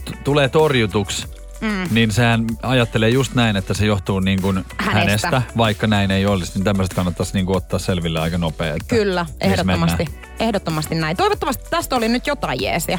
[0.05, 1.27] t- tulee torjutuksi,
[1.61, 1.89] Mm.
[1.91, 4.99] Niin sehän ajattelee just näin, että se johtuu niin kuin hänestä.
[5.29, 6.53] hänestä, vaikka näin ei olisi.
[6.55, 8.75] Niin tämmöiset kannattaisi niin kuin ottaa selville aika nopea.
[8.75, 10.05] Että Kyllä, ehdottomasti.
[10.41, 11.17] Ehdottomasti näin.
[11.17, 12.99] Toivottavasti tästä oli nyt jotain jeesiä.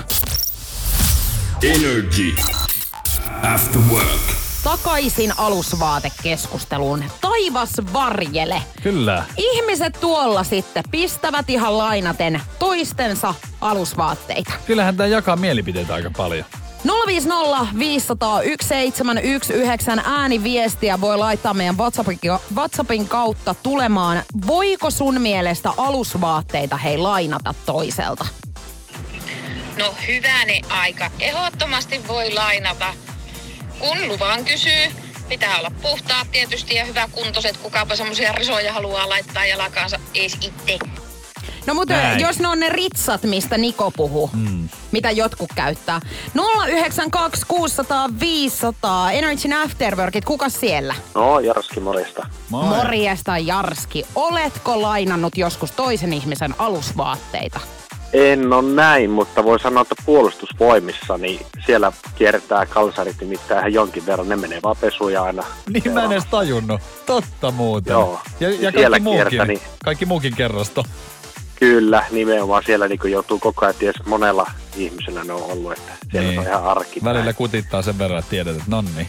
[1.63, 2.36] Energy.
[3.41, 4.21] After work.
[4.63, 7.04] Takaisin alusvaatekeskusteluun.
[7.21, 8.62] Taivas varjele.
[8.84, 9.25] Kyllä.
[9.38, 14.51] Ihmiset tuolla sitten pistävät ihan lainaten toistensa alusvaatteita.
[14.65, 16.45] Kyllähän tämä jakaa mielipiteitä aika paljon.
[17.08, 22.19] 050 500 1719 ääniviestiä voi laittaa meidän WhatsAppin,
[22.56, 24.23] WhatsAppin kautta tulemaan.
[24.47, 28.25] Voiko sun mielestä alusvaatteita hei lainata toiselta?
[29.77, 31.12] No hyväni aika.
[31.19, 32.93] Ehdottomasti voi lainata,
[33.82, 34.88] kun luvan kysyy.
[35.30, 37.58] Pitää olla puhtaat tietysti ja hyvä kuntoiset.
[37.58, 40.80] Kukapa semmoisia risoja haluaa laittaa jalkaansa ees itse.
[41.67, 42.20] No mutta Näin.
[42.20, 44.70] jos ne on ne ritsat, mistä Niko puhuu, mm.
[44.91, 46.02] mitä jotkut käyttää.
[46.67, 50.96] 092 600 500, Energy Afterworkit, kuka siellä?
[51.15, 52.28] No, Jarski, morjesta.
[52.50, 52.65] Moi.
[52.65, 54.06] Morjesta, Jarski.
[54.15, 57.60] Oletko lainannut joskus toisen ihmisen alusvaatteita?
[58.13, 64.06] En ole näin, mutta voi sanoa, että puolustusvoimissa, niin siellä kiertää kalsarit nimittäin ihan jonkin
[64.06, 64.30] verran.
[64.30, 65.43] Ne menee vaan pesuja aina.
[65.69, 66.82] Niin mä en edes tajunnut.
[67.06, 67.91] Totta muuten.
[67.91, 68.19] Joo.
[68.39, 69.62] Ja, ja siellä kaikki, muukin, kiertä, niin...
[69.84, 70.84] kaikki muukin kerrasto.
[71.56, 76.30] Kyllä, nimenomaan siellä niin joutuu koko ajan, ties monella ihmisellä ne on ollut, että siellä
[76.30, 76.39] niin.
[76.39, 77.04] on ihan arki.
[77.04, 79.08] Välillä kutittaa sen verran, että tiedät, että nonni.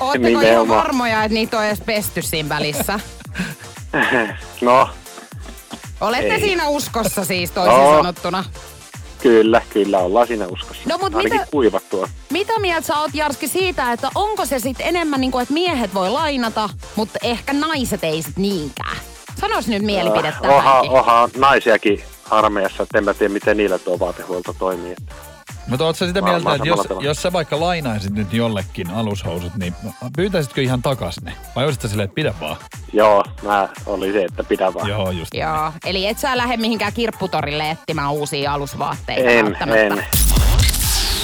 [0.00, 3.00] Oletteko ihan varmoja, että niitä on edes pesty siinä välissä?
[4.60, 4.88] no.
[6.00, 6.40] Olette ei.
[6.40, 7.96] siinä uskossa siis toisin no.
[7.96, 8.44] sanottuna?
[9.22, 10.82] Kyllä, kyllä, ollaan siinä uskossa.
[10.88, 12.08] No, mutta Ainakin mitä, kuivattua.
[12.30, 15.94] Mitä mieltä sä oot, Jarski, siitä, että onko se sitten enemmän niin kuin, että miehet
[15.94, 18.96] voi lainata, mutta ehkä naiset ei sit niinkään?
[19.40, 23.98] Sanois nyt mielipide uh, oha, oha, naisiakin armeijassa, että en mä tiedä, miten niillä tuo
[23.98, 24.96] vaatehuolto toimii.
[25.70, 29.74] Mutta ootko sitä mieltä, että jos, jos sä vaikka lainaisit nyt jollekin alushousut, niin
[30.16, 31.32] pyytäisitkö ihan takas ne?
[31.56, 32.56] Vai olisitko silleen, että pidä vaan?
[32.92, 34.88] Joo, mä olin se, että pidä vaan.
[34.88, 35.34] Joo, just.
[35.34, 40.04] Joo, eli et sä lähde mihinkään kirpputorille etsimään uusia alusvaatteita En, en.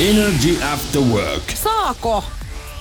[0.01, 1.43] Energy After Work.
[1.55, 2.25] Saako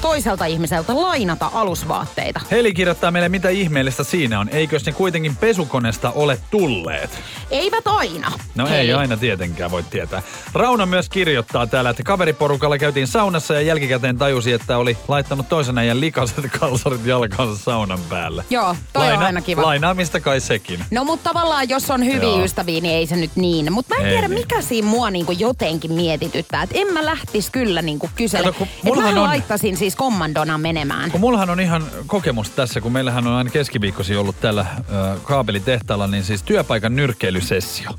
[0.05, 2.41] toiselta ihmiseltä lainata alusvaatteita.
[2.51, 4.49] Heli kirjoittaa meille, mitä ihmeellistä siinä on.
[4.49, 7.19] Eikös ne kuitenkin pesukonesta ole tulleet?
[7.51, 8.31] Eivät aina.
[8.55, 8.77] No Heli.
[8.77, 10.21] ei aina tietenkään voi tietää.
[10.53, 15.77] Rauna myös kirjoittaa täällä, että kaveriporukalla käytiin saunassa ja jälkikäteen tajusi, että oli laittanut toisen
[15.77, 18.45] ajan likaset kalsarit jalkansa saunan päälle.
[18.49, 19.61] Joo, toi Laina, on aina kiva.
[19.61, 20.85] Lainaamista kai sekin.
[20.91, 22.43] No mutta tavallaan, jos on hyviä Joo.
[22.43, 23.73] ystäviä, niin ei se nyt niin.
[23.73, 24.39] Mutta mä en ei tiedä, niin.
[24.39, 26.63] mikä siinä mua niinku jotenkin mietityttää.
[26.63, 28.69] Että en mä lähtisi kyllä niinku kyselemään.
[28.83, 29.23] Mä on...
[29.23, 31.11] laittaisin siis kommandona menemään.
[31.11, 34.77] Kun mullahan on ihan kokemus tässä, kun meillähän on aina keskiviikkosi ollut täällä äh,
[35.23, 37.89] kaapelitehtaalla, niin siis työpaikan nyrkkeilysessio.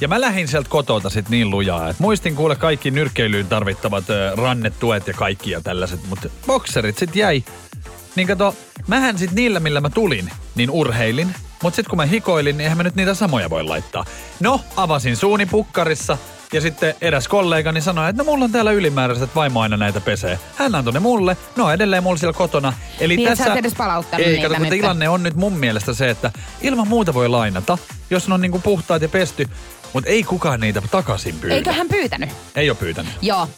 [0.00, 4.32] Ja mä lähdin sieltä kotota sit niin lujaa, että muistin kuule kaikki nyrkkeilyyn tarvittavat äh,
[4.36, 7.44] rannetuet ja kaikki ja tällaiset, mutta bokserit sit jäi.
[8.16, 8.54] Niin kato,
[8.86, 11.34] mähän sit niillä, millä mä tulin, niin urheilin.
[11.62, 14.04] Mutta sitten kun mä hikoilin, niin eihän mä nyt niitä samoja voi laittaa.
[14.40, 16.18] No, avasin suuni pukkarissa,
[16.52, 20.38] ja sitten eräs kollegani sanoi, että no mulla on täällä ylimääräiset vaimo aina näitä pesee.
[20.56, 22.72] Hän antoi ne mulle, no edelleen mulla siellä kotona.
[23.00, 26.88] Eli niin, tässä, edes palauttanut ei, kato, tilanne on nyt mun mielestä se, että ilman
[26.88, 27.78] muuta voi lainata.
[28.10, 29.48] jos ne on niinku puhtaat ja pesty,
[29.92, 31.54] mutta ei kukaan niitä takaisin pyydä.
[31.54, 32.30] Eikö hän pyytänyt?
[32.54, 33.12] Ei ole pyytänyt.
[33.22, 33.48] Joo.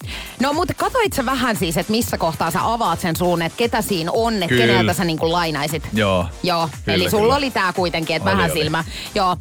[0.40, 3.82] No mutta katsoit sä vähän siis, että missä kohtaa sä avaat sen suun, että ketä
[3.82, 4.66] siinä on, että Kyllä.
[4.66, 5.88] keneltä sä niinku lainaisit.
[5.92, 6.26] Joo.
[6.42, 7.36] Joo, Kyllä, eli sulla kyllä.
[7.36, 8.60] oli tää kuitenkin, että vähän oli.
[8.60, 8.84] silmä.
[9.14, 9.36] Joo.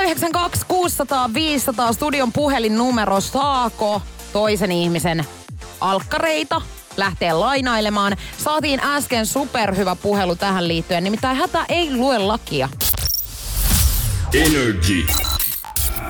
[0.00, 3.20] 092 600 500 studion puhelinnumero.
[3.20, 5.24] Saako toisen ihmisen
[5.80, 6.62] alkkareita
[6.96, 8.16] lähteä lainailemaan?
[8.38, 12.68] Saatiin äsken superhyvä puhelu tähän liittyen, nimittäin hätä ei lue lakia.
[14.34, 15.06] Energy.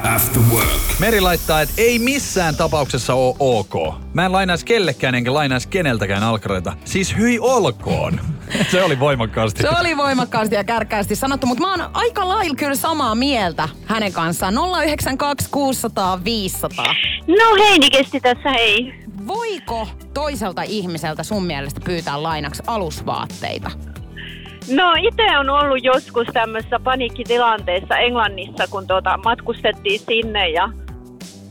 [0.05, 0.69] After work.
[0.99, 3.95] Meri laittaa, että ei missään tapauksessa ole ok.
[4.15, 6.73] Mä en lainaisi kellekään enkä lainaisi keneltäkään alkareita.
[6.85, 8.21] Siis hyi olkoon.
[8.71, 9.63] Se oli voimakkaasti.
[9.63, 14.13] Se oli voimakkaasti ja kärkkäästi sanottu, mutta mä oon aika lailla kyllä samaa mieltä hänen
[14.13, 14.55] kanssaan.
[14.85, 16.95] 092 600 500.
[17.29, 18.95] No Heini kesti tässä, hei.
[19.27, 23.71] Voiko toiselta ihmiseltä sun mielestä pyytää lainaksi alusvaatteita?
[24.69, 30.69] No itse on ollut joskus tämmöisessä paniikkitilanteessa Englannissa, kun tuota, matkustettiin sinne ja,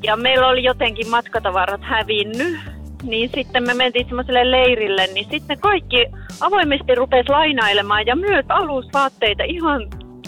[0.03, 2.57] ja meillä oli jotenkin matkatavarat hävinnyt.
[3.03, 6.05] Niin sitten me mentiin semmoiselle leirille, niin sitten kaikki
[6.41, 9.81] avoimesti rupes lainailemaan ja myös alusvaatteita ihan,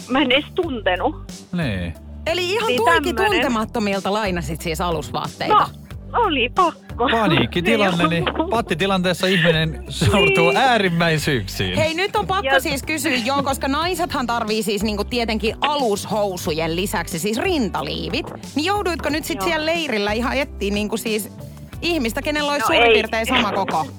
[0.10, 1.16] mä en edes tuntenut.
[1.52, 1.94] Niin.
[2.26, 3.32] Eli ihan Niin tuikin tämmönen.
[3.42, 5.54] tuntemattomilta lainasit siis alusvaatteita.
[5.56, 5.66] No,
[6.14, 7.10] oli pakko.
[7.12, 10.58] Paniikkitilanne, niin pattitilanteessa ihminen sortuu Niin.
[10.58, 11.76] äärimmäisyyksiin.
[11.78, 16.76] Hei, nyt on pakko Ja- siis kysyä, joo, koska naisethan tarvii siis niinku tietenkin alushousujen
[16.76, 18.26] lisäksi siis rintaliivit.
[18.56, 19.46] Niin jouduitko nyt sit Joo.
[19.48, 21.30] siellä leirillä ihan etsiä niinku siis
[21.82, 22.94] ihmistä, kenellä olisi No suurin ei.
[22.94, 23.86] piirtein sama koko?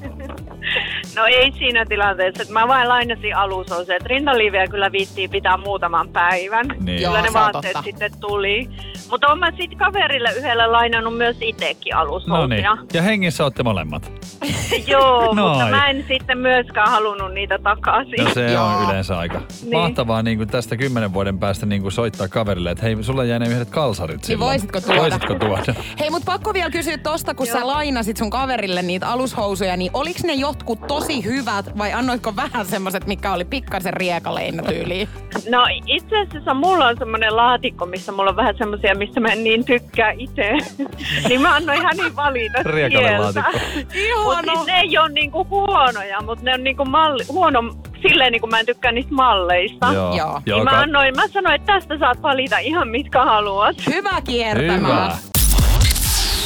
[1.16, 3.94] No ei siinä tilanteessa, että mä vain lainasin alushousua.
[3.94, 6.66] Että rintaliiviä kyllä viittiin pitää muutaman päivän.
[6.80, 7.02] Niin.
[7.02, 7.82] Joo, Kyllä ne se on vaatteet totta.
[7.82, 8.68] sitten tuli.
[9.10, 12.38] Mutta oon mä sitten kaverille yhdelle lainannut myös itsekin alushousuja.
[12.40, 12.64] No niin.
[12.94, 14.12] Ja hengissä olette molemmat.
[14.86, 15.48] Joo, Noin.
[15.58, 18.24] mutta mä en sitten myöskään halunnut niitä takaisin.
[18.24, 18.64] No se Joo.
[18.66, 19.72] on yleensä aika Niin.
[19.72, 23.38] mahtavaa niin kuin tästä kymmenen vuoden päästä niin kuin soittaa kaverille, että hei, sulla jäi
[23.38, 24.50] ne yhdet kalsarit silloin.
[24.50, 25.00] voisitko tuoda?
[25.00, 25.74] Voisitko tuoda?
[26.00, 30.24] Hei, mut pakko vielä kysyä tosta, kun sä lainasit sun kaverille niitä alushousuja, niin oliks
[30.24, 35.08] ne jotkut tosi hyvät vai annoitko vähän semmoset, mikä oli pikkasen riekaleina tyyliin?
[35.50, 39.44] No itse asiassa mulla on semmoinen laatikko, missä mulla on vähän semmoisia, missä mä en
[39.44, 40.52] niin tykkää itse.
[41.28, 43.58] niin mä annoin hänen valita Riekalelaatikko.
[43.94, 44.54] Ihana!
[44.54, 48.60] siis ne ei ole niinku huonoja, mutta ne on niinku malli, huono silleen, niinku mä
[48.60, 49.92] en tykkää niistä malleista.
[49.92, 50.14] Joo.
[50.16, 50.40] Joo.
[50.46, 53.76] Niin mä, annoin, mä sanoin, että tästä saat valita ihan mitkä haluat.
[53.94, 55.12] Hyvä kiertämään.
[55.12, 55.32] Hyvä.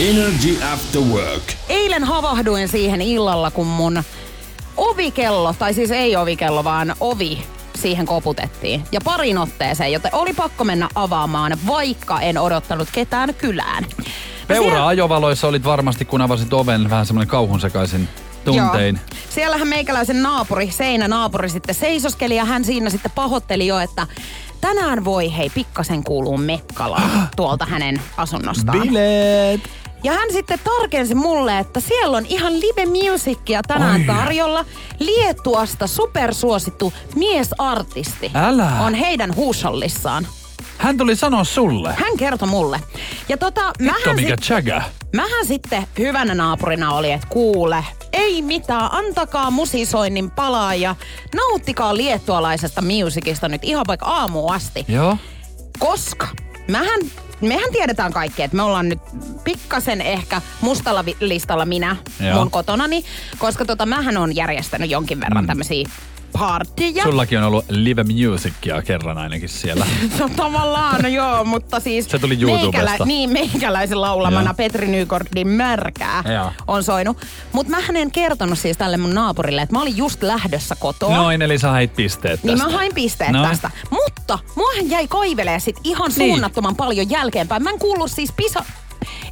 [0.00, 1.42] Energy After Work.
[1.68, 4.02] Eilen havahduin siihen illalla, kun mun
[4.76, 7.42] ovikello, tai siis ei ovikello, vaan ovi
[7.74, 8.82] siihen koputettiin.
[8.92, 13.86] Ja parin otteeseen, joten oli pakko mennä avaamaan, vaikka en odottanut ketään kylään.
[14.48, 18.08] Peura ajovaloissa olit varmasti, kun avasit oven, vähän semmoinen kauhun sekaisin
[18.44, 18.94] tuntein.
[18.94, 19.18] Joo.
[19.30, 24.06] Siellähän meikäläisen naapuri, seinänaapuri sitten seisoskeli ja hän siinä sitten pahoitteli jo, että
[24.60, 28.80] tänään voi hei pikkasen kuuluu mekkalaa tuolta hänen asunnostaan.
[28.80, 29.85] Bileet!
[30.06, 34.06] Ja hän sitten tarkensi mulle, että siellä on ihan live musicia tänään Oi.
[34.06, 34.64] tarjolla.
[34.98, 38.72] Liettuasta supersuosittu miesartisti Älä.
[38.80, 40.26] on heidän huusollissaan.
[40.78, 41.94] Hän tuli sanoa sulle.
[41.98, 42.80] Hän kertoi mulle.
[43.28, 44.82] Ja tota, mähän, mikä sit, chaga.
[45.14, 50.96] mähän sitten hyvänä naapurina oli, että kuule, ei mitään, antakaa musisoinnin palaa ja
[51.34, 54.84] nauttikaa liettualaisesta musicista nyt ihan vaikka aamuun asti.
[54.88, 55.16] Joo.
[55.78, 56.28] Koska
[56.68, 57.00] mähän,
[57.40, 58.98] mehän tiedetään kaikki, että me ollaan nyt
[59.44, 62.34] pikkasen ehkä mustalla listalla minä Joo.
[62.34, 63.04] mun kotonani,
[63.38, 65.46] koska tota, mähän on järjestänyt jonkin verran mm.
[65.46, 65.88] tämmöisiä
[66.32, 67.02] partyja.
[67.02, 69.86] Sullakin on ollut live musicia kerran ainakin siellä.
[70.18, 72.04] No tavallaan, no joo, mutta siis...
[72.10, 73.04] Se tuli YouTubesta.
[73.04, 74.54] niin, meikäläisen laulamana Joo.
[74.54, 76.52] Petri Nykordin Märkää Joo.
[76.66, 77.16] on soinut.
[77.52, 81.16] Mutta mä en kertonut siis tälle mun naapurille, että mä olin just lähdössä kotoa.
[81.16, 82.70] Noin, eli sä hait pisteet Niin tästä.
[82.72, 83.42] mä hain pisteet No.
[83.42, 83.70] tästä.
[83.90, 86.28] Mutta muahan jäi kaivelee sit ihan Niin.
[86.30, 87.62] suunnattoman paljon jälkeenpäin.
[87.62, 88.64] Mä en kuullut siis pisa...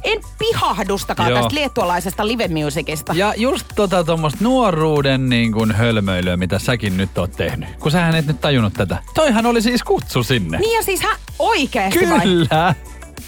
[0.05, 1.39] En pihahdustakaan Joo.
[1.41, 3.13] tästä liettualaisesta live musicista.
[3.15, 7.69] Ja just tota tuommoista nuoruuden niin kuin hölmöilyä, mitä säkin nyt oot tehnyt.
[7.79, 8.97] Kun sähän et nyt tajunnut tätä.
[9.13, 10.57] Toihan oli siis kutsu sinne.
[10.59, 12.19] Niin ja siis hän oikeesti vai?
[12.21, 12.75] Kyllä.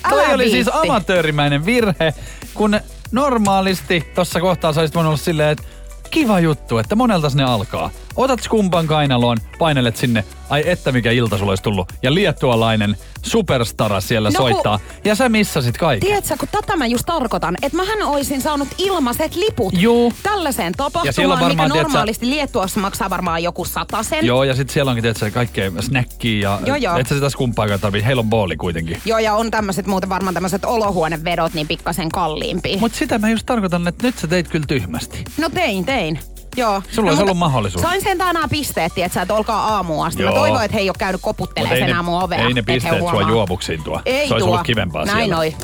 [0.10, 0.90] Toi Älä oli siis viitti.
[0.90, 2.14] amatöörimäinen virhe,
[2.54, 2.80] kun
[3.12, 5.64] normaalisti tossa kohtaa sä olisit voinut olla silleen, että
[6.12, 7.90] kiva juttu, että monelta ne alkaa.
[8.18, 11.94] Otat skumpan kainaloon, painelet sinne, ai että mikä ilta sulla olisi tullut.
[12.04, 14.80] Ja liettualainen superstara siellä No kun- soittaa.
[15.04, 16.08] Ja sä missasit kaiken.
[16.08, 20.14] Tiedätkö, kun tätä mä just tarkoitan, että mähän oisin saanut ilmaiset liput Juu.
[20.24, 23.66] tällaiseen Ja tapahtumaan, mikä varmaan, tiedätkö- normaalisti Liettuassa maksaa varmaan joku
[24.10, 24.26] sen.
[24.26, 26.98] Joo, ja sitten siellä onkin tietysti kaikkea snackia ja Joo, joo.
[26.98, 28.06] et sä sitä skumpaakaan tarvii.
[28.06, 29.02] Heillä on booli kuitenkin.
[29.06, 32.78] Joo, ja on tämmöiset muuten varmaan tämmöiset olohuonevedot niin pikkasen kalliimpia.
[32.78, 35.24] Mutta sitä mä just tarkoitan, että nyt sä teit kyllä tyhmästi.
[35.38, 36.20] No tein, tein.
[36.58, 36.82] Joo.
[36.92, 37.82] Sulla olisi mutta ollut mahdollisuus.
[37.82, 40.24] Sain sen tänään pisteet, että olkaa aamuun asti.
[40.24, 40.40] Mä Joo.
[40.40, 42.40] toivon, että he ei ole käynyt koputtelemaan sen aamun ovea.
[42.40, 44.02] ei ne pisteet sua juovuksiin tuo.
[44.06, 44.54] Ei Se olisi tuo.
[44.54, 45.38] ollut kivempaa Näin siellä.
[45.38, 45.56] oi.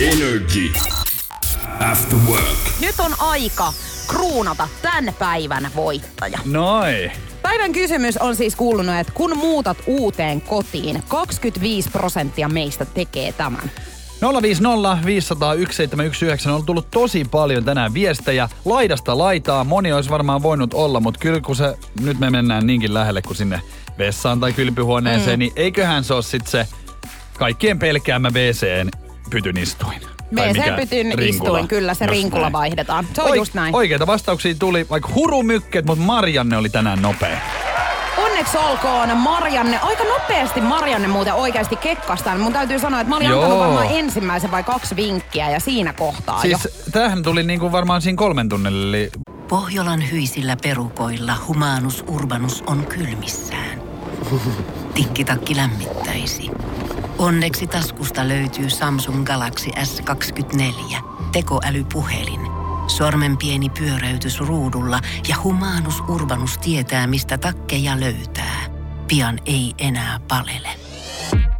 [0.00, 0.72] Energy.
[1.92, 2.44] After work.
[2.80, 3.72] Nyt on aika
[4.06, 6.38] kruunata tämän päivän voittaja.
[6.44, 7.10] Noi.
[7.42, 13.70] Päivän kysymys on siis kuulunut, että kun muutat uuteen kotiin, 25 prosenttia meistä tekee tämän.
[14.22, 18.48] 050 500 1719 on tullut tosi paljon tänään viestejä.
[18.64, 19.64] Laidasta laitaa.
[19.64, 23.36] Moni olisi varmaan voinut olla, mutta kyllä kun se, nyt me mennään niinkin lähelle kuin
[23.36, 23.60] sinne
[23.98, 25.38] vessaan tai kylpyhuoneeseen, mm.
[25.38, 26.68] niin eiköhän se ole sitten se
[27.38, 28.90] kaikkien pelkäämä WCn
[29.30, 30.00] pytyn istuin.
[30.34, 31.28] WC-pytyn Rinkula.
[31.28, 32.52] istuin, kyllä se Just rinkula näin.
[32.52, 33.06] vaihdetaan.
[33.14, 33.74] Se on Oi- just näin.
[33.74, 37.38] Oikeita vastauksia tuli vaikka hurumykket, mutta Marianne oli tänään nopea.
[38.34, 39.78] Onneksi olkoon Marianne.
[39.78, 42.40] Aika nopeasti Marianne muuten oikeasti kekkastaan.
[42.40, 43.42] Mun täytyy sanoa, että mä olin Joo.
[43.42, 46.70] antanut varmaan ensimmäisen vai kaksi vinkkiä ja siinä kohtaa Siis jo.
[46.92, 49.10] tämähän tuli niinku varmaan siinä kolmen tunnilla, eli
[49.48, 53.82] Pohjolan hyisillä perukoilla humanus urbanus on kylmissään.
[54.94, 56.50] Tikkitakki lämmittäisi.
[57.18, 60.96] Onneksi taskusta löytyy Samsung Galaxy S24
[61.32, 62.63] tekoälypuhelin.
[62.86, 68.60] Sormen pieni pyöräytys ruudulla ja humanus urbanus tietää, mistä takkeja löytää.
[69.08, 70.83] Pian ei enää palele.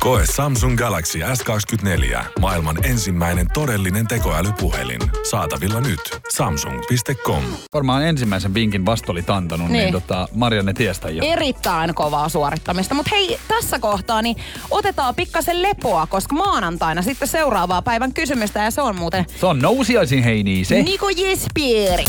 [0.04, 2.24] Koe Samsung Galaxy S24.
[2.40, 5.00] Maailman ensimmäinen todellinen tekoälypuhelin.
[5.30, 6.00] Saatavilla nyt.
[6.34, 7.42] Samsung.com.
[7.74, 9.92] varmaan ensimmäisen vinkin vasta oli antanut, niin, Niin.
[9.92, 11.24] tota, Marianne tiestä jo.
[11.26, 12.94] Erittäin kovaa suorittamista.
[12.94, 14.36] Mutta hei, tässä kohtaa niin
[14.70, 19.58] otetaan pikkasen lepoa, koska maanantaina sitten seuraavaa päivän kysymystä ja se on muuten Se on
[19.58, 20.82] nousiaisin heini se.
[20.82, 22.04] Niko Jespieri.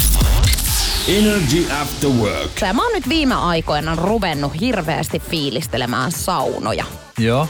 [1.07, 2.51] Energy After Work.
[2.73, 6.85] Mä oon nyt viime aikoina ruvennut hirveästi fiilistelemään saunoja.
[7.17, 7.47] Joo.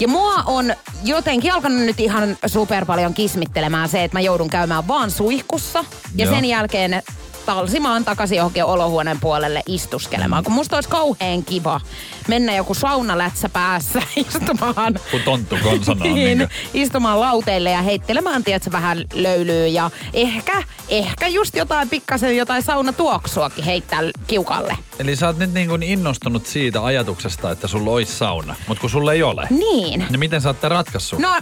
[0.00, 4.88] Ja mua on jotenkin alkanut nyt ihan super paljon kismittelemään se, että mä joudun käymään
[4.88, 5.84] vaan suihkussa.
[6.14, 6.34] Ja Joo.
[6.34, 7.02] sen jälkeen
[7.48, 10.44] talsimaan takaisin johonkin olohuoneen puolelle istuskelemaan.
[10.44, 11.80] Kun musta olisi kauhean kiva
[12.28, 15.00] mennä joku saunalätsä päässä istumaan.
[15.10, 20.62] Kun tonttu konsana on niin, niin istumaan lauteille ja heittelemään, tiedätkö, vähän löylyä ja ehkä,
[20.88, 24.78] ehkä just jotain pikkasen jotain saunatuoksuakin heittää kiukalle.
[24.98, 28.90] Eli sä oot nyt niin kuin innostunut siitä ajatuksesta, että sulla olisi sauna, mutta kun
[28.90, 29.46] sulla ei ole.
[29.50, 30.06] Niin.
[30.10, 31.18] Niin miten sä ootte ratkaissut?
[31.18, 31.34] No,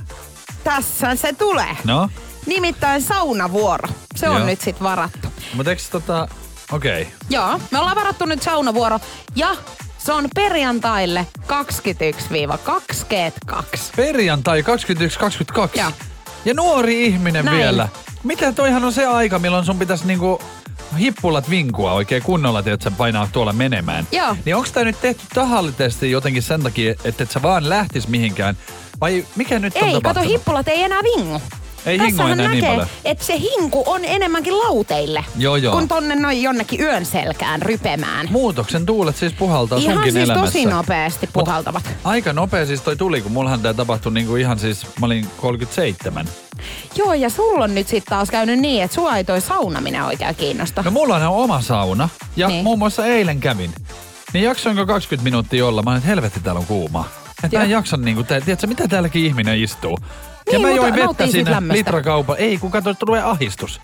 [0.64, 1.76] tässä se tulee.
[1.84, 2.08] No?
[2.46, 3.88] Nimittäin saunavuoro.
[4.16, 4.46] Se on Joo.
[4.46, 5.25] nyt sit varattu.
[5.54, 6.28] Mutta eikö tota...
[6.72, 7.02] Okei.
[7.02, 7.14] Okay.
[7.30, 9.00] Joo, me ollaan varattu nyt saunavuoro
[9.36, 9.56] ja
[9.98, 11.42] se on perjantaille 21-22.
[13.96, 14.66] Perjantai 21.22.
[15.80, 15.92] Joo.
[16.44, 17.58] Ja nuori ihminen Näin.
[17.58, 17.88] vielä.
[18.24, 20.42] Mitä toihan on se aika, milloin sun pitäisi niinku
[20.98, 24.08] hippulat vinkua oikein kunnolla, että sä painaa tuolla menemään.
[24.12, 24.36] Joo.
[24.44, 28.56] Niin onko tämä nyt tehty tahallisesti jotenkin sen takia, että et sä vaan lähtis mihinkään?
[29.00, 31.40] Vai mikä nyt on Ei, kato, hippulat ei enää vingu.
[31.86, 32.88] Ei Tässähän enää niin näkee, paljon.
[33.04, 35.24] että se hinku on enemmänkin lauteille.
[35.38, 35.72] Joo, joo.
[35.76, 38.28] Kun tonne noin jonnekin yön selkään rypemään.
[38.30, 40.46] Muutoksen tuulet siis puhaltaa Ihan sunkin siis elämässä.
[40.46, 41.84] tosi nopeasti Mut puhaltavat.
[42.04, 46.26] Aika nopea siis toi tuli, kun mullahan tää tapahtui niinku ihan siis, mä olin 37.
[46.96, 50.34] Joo, ja sulla on nyt sitten taas käynyt niin, että sua ei toi saunaminen oikein
[50.34, 50.82] kiinnosta.
[50.82, 52.54] No mulla on oma sauna ja niin.
[52.54, 52.64] Niin.
[52.64, 53.70] muun muassa eilen kävin.
[54.32, 55.82] Niin jaksoinko 20 minuuttia olla?
[55.82, 57.08] Mä olin, että helvetti täällä on kuumaa.
[57.44, 59.98] Että mä en jaksa niinku, tiedätkö mitä täälläkin ihminen istuu?
[60.46, 61.78] Ja Niin, mä mutta join vettä lämmöstä.
[61.78, 62.36] litrakaupa.
[62.36, 63.80] Ei, kun katsoin, että tulee ahistus.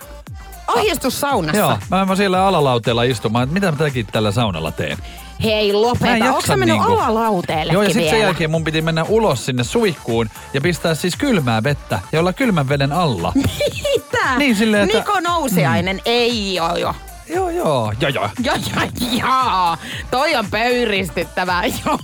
[0.67, 1.59] Ahdistus saunassa.
[1.59, 4.99] Joo, mä mä siellä alalauteella istumaan, että mitä mä tämäkin tällä saunalla teen.
[5.45, 6.25] Hei, Mä en lopeta.
[6.29, 6.93] Onko sä mennyt niinku.
[6.93, 11.17] alalauteellekin Joo, ja sitten sen jälkeen mun piti mennä ulos sinne suihkuun ja pistää siis
[11.17, 13.33] kylmää vettä ja olla kylmän veden alla.
[13.95, 14.37] Mitä?
[14.39, 16.95] Niin, silleen, että- Niko Nousiainen, ei oo jo.
[17.35, 18.29] joo, joo, ja joo.
[18.45, 18.83] Ja, ja,
[19.19, 19.77] ja.
[20.11, 21.99] Toi on pöyristyttävää, joo.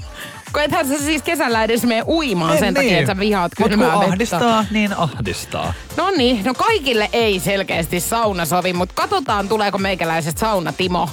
[0.52, 3.90] Kun ethän sä siis kesällä edes mene uimaan En sen takia, että sä vihaat kylmää
[3.90, 4.12] kun vettä.
[4.12, 5.74] ahdistaa, niin ahdistaa.
[5.96, 11.08] No niin, no kaikille ei selkeästi sauna sovi, mutta katsotaan tuleeko meikäläisestä sauna Timo.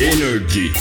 [0.00, 0.72] Energy.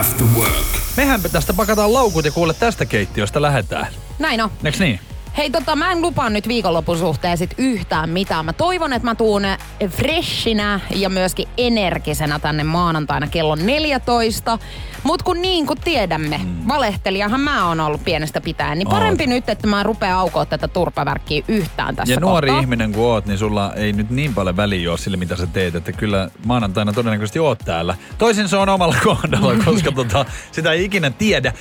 [0.00, 0.66] After work.
[0.96, 3.86] Mehän tästä pakataan laukut ja kuule tästä keittiöstä lähetään.
[4.18, 4.50] Näin on.
[4.64, 5.00] Eiks niin?
[5.38, 8.44] Hei tota, mä en lupaa nyt viikonlopun suhteen sit yhtään mitään.
[8.44, 9.42] Mä toivon, että mä tuun
[9.88, 14.58] freshinä ja myöskin energisenä tänne maanantaina kello 14.
[15.02, 16.68] Mut kun niin kuin tiedämme, mm.
[16.68, 18.94] valehtelijahan mä oon ollut pienestä pitäen, niin Oot.
[18.94, 22.60] parempi nyt, että mä rupean aukoa tätä turpavärkkiä yhtään tässä Ja nuori kohtaa.
[22.60, 25.74] ihminen kun oot, niin sulla ei nyt niin paljon väliä ole sille, mitä sä teet.
[25.74, 27.96] Että kyllä maanantaina todennäköisesti oot täällä.
[28.18, 31.52] Toisin se on omalla kohdalla, koska tota, sitä ei ikinä tiedä.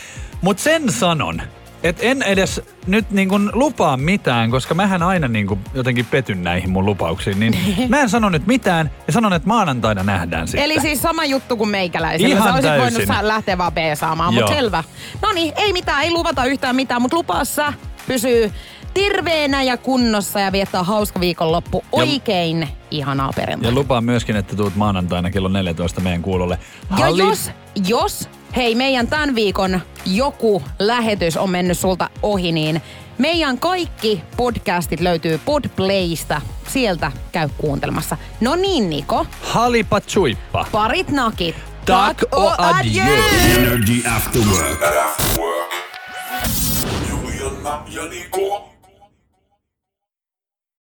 [0.41, 1.41] Mutta sen sanon,
[1.83, 6.43] että en edes nyt niin kuin lupaa mitään, koska mähän aina niin kuin jotenkin petyn
[6.43, 7.39] näihin mun lupauksiin.
[7.39, 7.55] Niin
[7.89, 10.63] mä en sano nyt mitään ja sanon, että maanantaina nähdään sitten.
[10.65, 12.35] Eli siis sama juttu kuin meikäläisellä.
[12.35, 13.07] Ihan Sä olisit täysin.
[13.07, 14.83] voinut lähteä vaan peesaamaan, mutta selvä.
[15.21, 17.73] No niin, ei mitään, ei luvata yhtään mitään, mutta lupaa sä
[18.07, 18.51] pysyy
[18.93, 21.83] terveenä ja kunnossa ja viettää hauska viikonloppu.
[21.91, 23.71] Oikein ihanaa Ja perjantai.
[23.71, 26.59] lupaan myöskin, että tuut maanantaina kello 14 meidän kuulolle.
[26.89, 27.51] Ja Halli- jos,
[27.87, 32.81] jos, hei meidän tämän viikon joku lähetys on mennyt sulta ohi, niin
[33.17, 36.41] meidän kaikki podcastit löytyy Podplaysta.
[36.67, 38.17] Sieltä käy kuuntelemassa.
[38.41, 39.25] No niin, Niko.
[39.41, 40.65] Halipa chuippa.
[40.71, 41.55] Parit nakit.
[41.85, 43.03] Tack och adjö.
[43.55, 44.83] Energy After Work.
[47.09, 48.76] Juliana ja Niko.